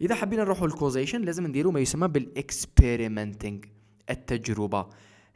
[0.00, 3.58] إذا حبينا نروحوا لل causation لازم نديروا ما يسمى بال experimenting
[4.10, 4.86] التجربة.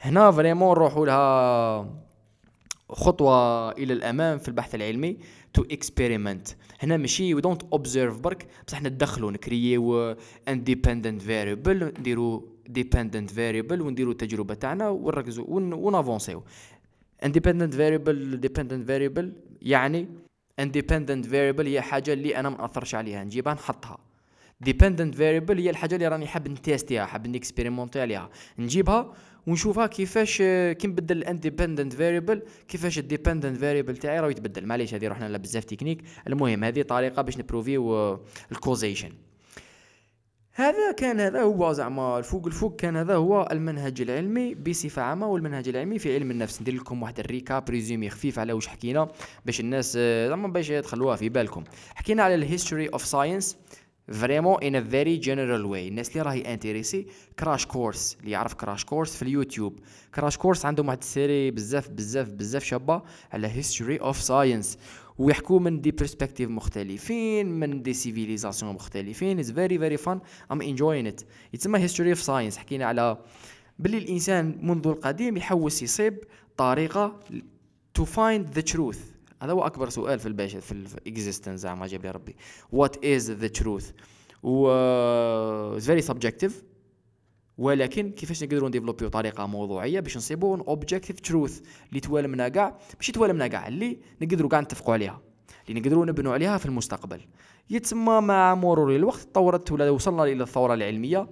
[0.01, 2.09] هنا vraiment نروحوا لها
[2.91, 5.19] خطوة إلى الأمام في البحث العلمي
[5.55, 6.49] to experiment
[6.81, 10.17] هنا ماشي we don't observe برك بصح ندخلوا نكرييو
[10.49, 16.43] independent variable نديروا dependent variable ونديروا التجربة تاعنا ونركزوا ونافونسيو.
[17.27, 19.27] Independent variable dependent variable
[19.63, 20.09] يعني
[20.61, 23.99] independent variable هي حاجة اللي أنا ما أثرش عليها نجيبها نحطها.
[24.69, 28.31] Dependent variable هي الحاجة اللي راني حاب نتيستيها حاب نكسبيريمونتي عليها.
[28.59, 29.15] نجيبها
[29.47, 30.39] ونشوفها كيفاش
[30.73, 34.67] كي نبدل ال independent variable كيفاش ال dependent variable تاعي راه يتبدل.
[34.67, 36.03] معليش هذه رحنا لها بزاف تكنيك.
[36.27, 38.15] المهم هذه طريقة باش نبروفيو
[38.53, 39.13] ال causation
[40.59, 45.69] هذا كان هذا هو زعما الفوق الفوق كان هذا هو المنهج العلمي بصفة عامة والمنهج
[45.69, 46.63] العلمي في علم النفس.
[46.63, 49.09] ندير لكم واحد ال recap résumé خفيف على واش حكينا
[49.47, 49.97] باش الناس
[50.29, 51.65] زعما باش تخلوها في بالكم.
[51.95, 53.57] حكينا على ال history of science
[54.13, 57.07] vraiment in a very general way الناس اللي راهي intéressée
[57.39, 59.79] Crash Course اللي يعرف Crash Course في اليوتيوب.
[60.15, 63.03] Crash Course عندهم واحد ال série بزاف بزاف بزاف شابة
[63.33, 64.79] على history of science
[65.19, 69.39] ويحكوا من des perspectives مختلفين من des civilisations مختلفين.
[69.39, 70.21] it's very very fun
[70.53, 71.21] I'm enjoying it
[71.55, 73.19] يتسمى history of science حكينا على
[73.79, 76.25] باللي الإنسان منذ القديم يحوس يصيب
[76.57, 77.21] طريقة
[77.95, 79.01] to find the truth
[79.43, 82.37] هذا هو أكبر سؤال في البشر في ال existence زعما جاب لي ربي.
[82.73, 83.91] what is the truth
[84.43, 84.69] و
[85.79, 86.63] very subjective
[87.59, 93.47] ولكن كيفاش نقدروا نديفلوبيو طريقة موضوعية باش نصيبوا objective truth اللي توالمنا كاع ماشي توالمنا
[93.47, 95.21] كاع اللي نقدروا كاع نتفقوا عليها
[95.69, 97.21] اللي نقدروا نبنوا عليها في المستقبل.
[97.71, 101.29] يتسمى مع مرور الوقت تطورت ولا وصلنا إلى الثورة العلمية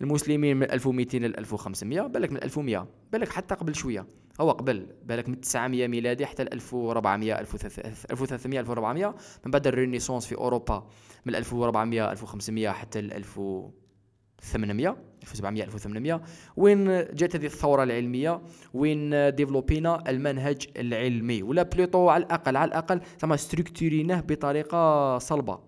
[0.00, 4.06] المسلمين من 1200 ل 1500 بالك من 1100 بالك حتى قبل شوية.
[4.40, 10.34] هو قبل بالك من 900 ميلادي حتى 1400 1300 1400 من بعد ال Renaissance في
[10.34, 10.88] أوروبا
[11.24, 16.22] من 1400 1500 حتى 1800 1700 1800
[16.56, 18.40] وين جات هذه الثورة العلمية؟
[18.74, 25.58] وين ديفلوبينا المنهج العلمي؟ ولا plutôt على الأقل على الأقل زعما ستركتوريناه بطريقة صلبة.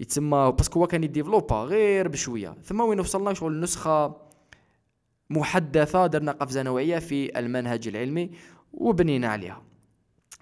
[0.00, 2.54] يتسمى parce que هو كان يديفلوبا غير بشوية.
[2.64, 4.16] ثم وين وصلنا؟ شغل نسخة
[5.30, 8.30] محدثة درنا قفزة نوعية في المنهج العلمي
[8.72, 9.62] وبنينا عليها.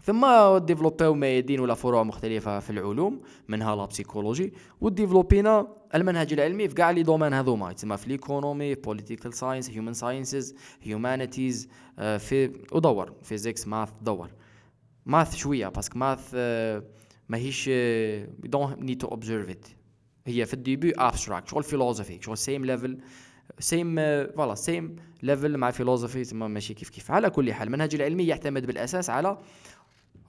[0.03, 0.27] ثم
[0.59, 6.91] ديفلوبيو ميادين ولا فروع مختلفة في العلوم منها la psychologie وديفلوبينا المنهج العلمي في كاع
[6.91, 13.89] les domaines هذوما يتسمى في l'économie political science human sciences humanities في ودور physics math
[14.03, 14.31] دور.
[15.07, 16.35] math شوية parce que math
[17.29, 17.71] ماهيش
[18.45, 19.69] you don't need to observe it.
[20.27, 23.03] هي في ال début abstract شغل philosophie شغل same level
[23.59, 23.97] same
[24.27, 28.67] voilà same level مع philosophie تما ماشي كيف كيف على كل حال المنهج العلمي يعتمد
[28.67, 29.39] بالأساس على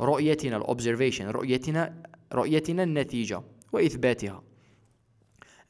[0.04, 1.94] رؤيتنا ال observation رؤيتنا
[2.34, 3.42] رؤيتنا النتيجه
[3.74, 4.44] واثباتها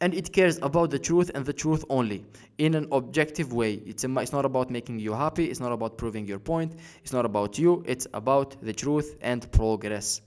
[0.04, 2.26] and it cares about the truth and the truth only
[2.58, 6.26] in an objective way يتسمى it's not about making you happy it's not about proving
[6.26, 6.72] your point
[7.04, 10.22] it's not about you it's about the truth and progress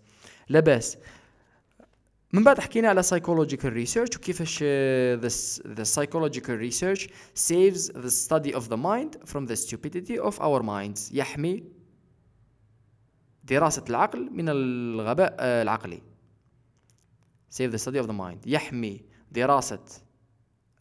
[0.48, 0.96] لا باس
[2.32, 5.28] من بعد حكينا على psychological research وكيفاش uh,
[5.78, 11.12] the psychological research saves the study of the mind from the stupidity of our minds
[11.12, 11.75] يحمي
[13.46, 16.02] دراسة العقل من الغباء uh, العقلي.
[17.50, 18.46] Save the study of the mind.
[18.46, 19.00] يحمي
[19.32, 19.84] دراسة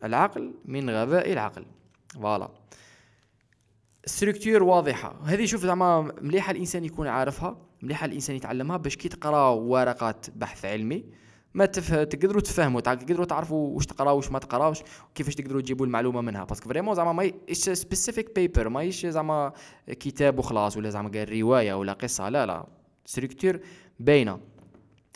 [0.04, 1.66] العقل من غباء العقل.
[2.14, 2.50] voilà
[4.06, 5.16] structure واضحة.
[5.24, 10.66] هذه شوف زعما مليحة الإنسان يكون عارفها مليحة الإنسان يتعلمها باش كي تقرا ورقات بحث
[10.66, 11.04] علمي.
[11.56, 11.94] ما تف...
[11.94, 14.80] تقدروا تفهموا تقدروا تعرفوا واش تقراو واش ما تقراوش
[15.12, 16.44] وكيفاش تقدروا تجيبوا المعلومة منها.
[16.44, 19.54] parce que vraiment زعما ماهيش specific paper ماهيش زعما
[19.88, 22.30] كتاب وخلاص ولا زعما قال رواية ولا قصة.
[22.30, 22.68] لا لا
[23.06, 23.60] structure
[24.00, 24.40] باينة.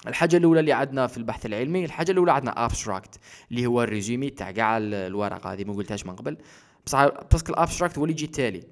[0.07, 3.19] الحاجة الأولى اللي عندنا في البحث العلمي الحاجة الأولى عندنا abstract
[3.51, 5.53] اللي هو ال résumé تاع كاع الورقة.
[5.53, 6.37] هذه ما قلتهاش من قبل.
[6.85, 8.63] بصح parce que ال abstract هو اللي يجي التالي.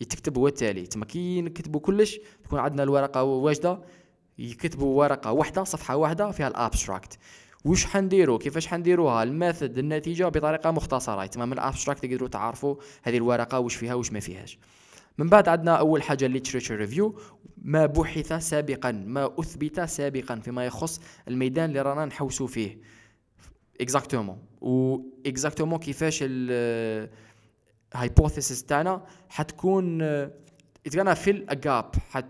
[0.00, 0.86] يتكتب هو التالي.
[0.86, 3.78] تما كي نكتبوا كلش تكون عندنا الورقة واجدة.
[4.38, 7.18] يكتبوا ورقة واحدة صفحة واحدة فيها ال abstract.
[7.64, 11.26] وش حنديروا كيفاش حنديروها ال method النتيجة بطريقة مختصرة.
[11.26, 14.58] تمام ال abstract تقدروا تعرفوا هذه الورقة وش فيها وش ما فيهاش.
[15.18, 17.20] من بعد عندنا أول حاجة literature review
[17.56, 22.78] ما بحث سابقا ما أثبت سابقا فيما يخص الميدان اللي رانا نحوسوا فيه.
[23.80, 26.18] exactement و exactement كيفاش
[27.94, 29.98] ال hypothesis تاعنا حتكون
[31.14, 32.26] fill a gap حت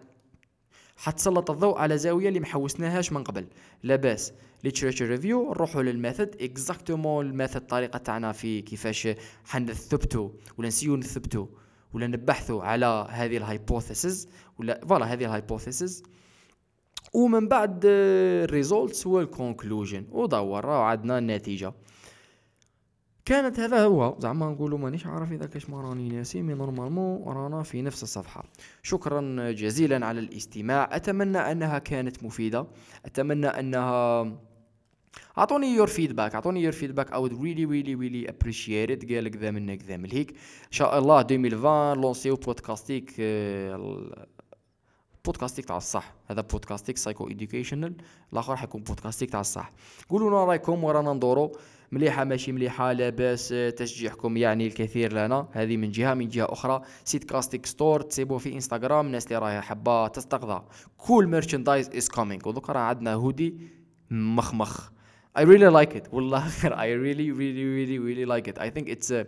[1.02, 3.46] حتسلط الضوء على زاوية اللي محوسناهاش من قبل.
[3.82, 4.32] لاباس
[4.66, 6.36] literature review نروحوا لل method.
[6.40, 9.08] exactement ال method الطريقة تاعنا في كيفاش
[9.44, 11.46] حنثبتوا ولا نسيو نثبتوا
[11.92, 14.28] ولا نبحثوا على هذه ال hypothesis
[14.58, 16.02] ولا voilà هذه ال hypothesis
[17.12, 21.72] ومن بعد ال results وال conclusion ودور عندنا النتيجة.
[23.24, 24.16] كانت هذا هو.
[24.18, 28.44] زعما نقولوا مانيش عارف إذا كاش ما راني ناسي mais normalement رانا في نفس الصفحة.
[28.82, 30.88] شكرا جزيلا على الاستماع.
[30.92, 32.66] أتمنى أنها كانت مفيدة.
[33.06, 34.32] أتمنى انها
[35.38, 39.82] أعطوني your feedback أعطوني your feedback I'll really really really appreciate it قال كذا منك
[39.82, 43.14] كذا من هيك إن شاء الله 2020 لونسيو بودكاستيك
[45.24, 46.14] بودكاستيك تاع الصح.
[46.26, 47.94] هذا بودكاستيك psycho educational
[48.32, 49.72] الآخر حيكون بودكاستيك تاع الصح.
[50.08, 51.52] قولوا لنا رأيكم ورانا ندورو.
[51.92, 55.48] مليحة ماشي مليحة لاباس تشجيعكم يعني الكثير لنا.
[55.52, 59.60] هذه من جهة من جهة أخرى سيت كاستيك ستور تسيبوه في إنستغرام الناس اللي راهي
[59.60, 60.64] حابة تستقضى.
[60.96, 63.56] cool merchandise is coming ودوك راه عندنا هودي
[64.10, 64.90] مخمخ.
[65.38, 66.12] I really like it.
[66.12, 68.58] والله I really really really really like it.
[68.58, 69.24] I think it's uh,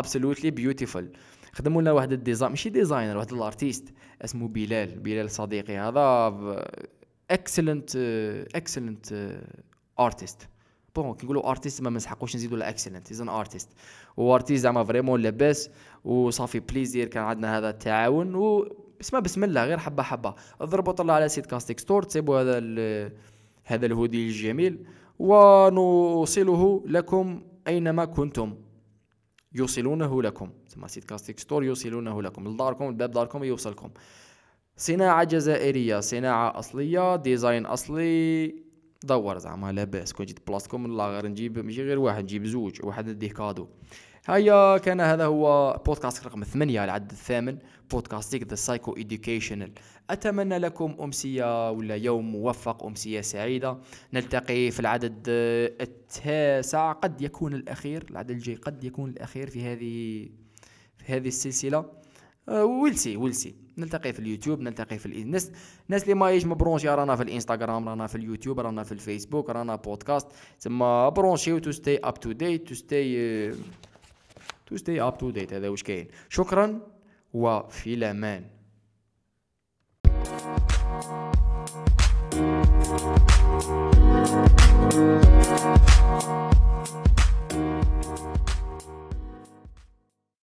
[0.00, 1.04] absolutely beautiful.
[1.52, 3.88] خدموا لنا واحد ال design ماشي designer واحد ال artist
[4.24, 5.76] اسمه بلال بلال صديقي.
[5.78, 6.34] هذا
[7.30, 7.96] excellent
[8.54, 9.36] excellent
[10.00, 10.48] artist
[10.96, 13.68] bon كي نقولوا artist ما نسحقوش نزيدوا لا excellent as an artist
[14.16, 15.70] و artiste زعما vraiment لاباس
[16.04, 18.68] وصافي plaisir كان عندنا هذا التعاون و
[19.00, 20.34] اسمه بسم الله غير حبة حبة.
[20.60, 22.58] اضربوا طلع على سيت كاستيك ستور تسيبوا هذا
[23.64, 24.86] هذا الهودي الجميل
[25.18, 28.54] ونوصله لكم أينما كنتم.
[29.52, 30.50] يوصلونه لكم.
[30.68, 32.48] ثم سيت كاستيك ستور يوصلونه لكم.
[32.48, 33.90] لداركم الباب داركم يوصلكم.
[34.76, 38.63] صناعة جزائرية صناعة أصلية ديزاين أصلي.
[39.06, 40.12] دور زعما لاباس.
[40.12, 43.66] كون جيت بلاصتكم لا غير نجيب ماشي غير واحد نجيب زوج واحد نديه كادو.
[44.26, 47.58] هيا كان هذا هو بودكاست رقم ثمانية العدد الثامن
[47.90, 49.72] بودكاستيك the psycho educational
[50.10, 53.78] أتمنى لكم أمسية ولا يوم موفق أمسية سعيدة.
[54.12, 56.92] نلتقي في العدد التاسع.
[56.92, 60.28] قد يكون الأخير العدد الجاي قد يكون الأخير في هذه
[60.98, 61.84] في هذه السلسلة.
[62.48, 65.52] we'll see we'll see نلتقي في اليوتيوب نلتقي في الناس
[65.86, 69.76] الناس اللي ما يجم branché رانا في الإنستغرام رانا في اليوتيوب رانا في الفيسبوك رانا
[69.76, 70.26] بودكاست.
[70.60, 73.52] تسمى branché to stay up to date to stay
[74.66, 76.06] to stay up to date هذا واش كاين.
[76.28, 76.80] شكرا
[77.34, 78.44] وفي الأمان.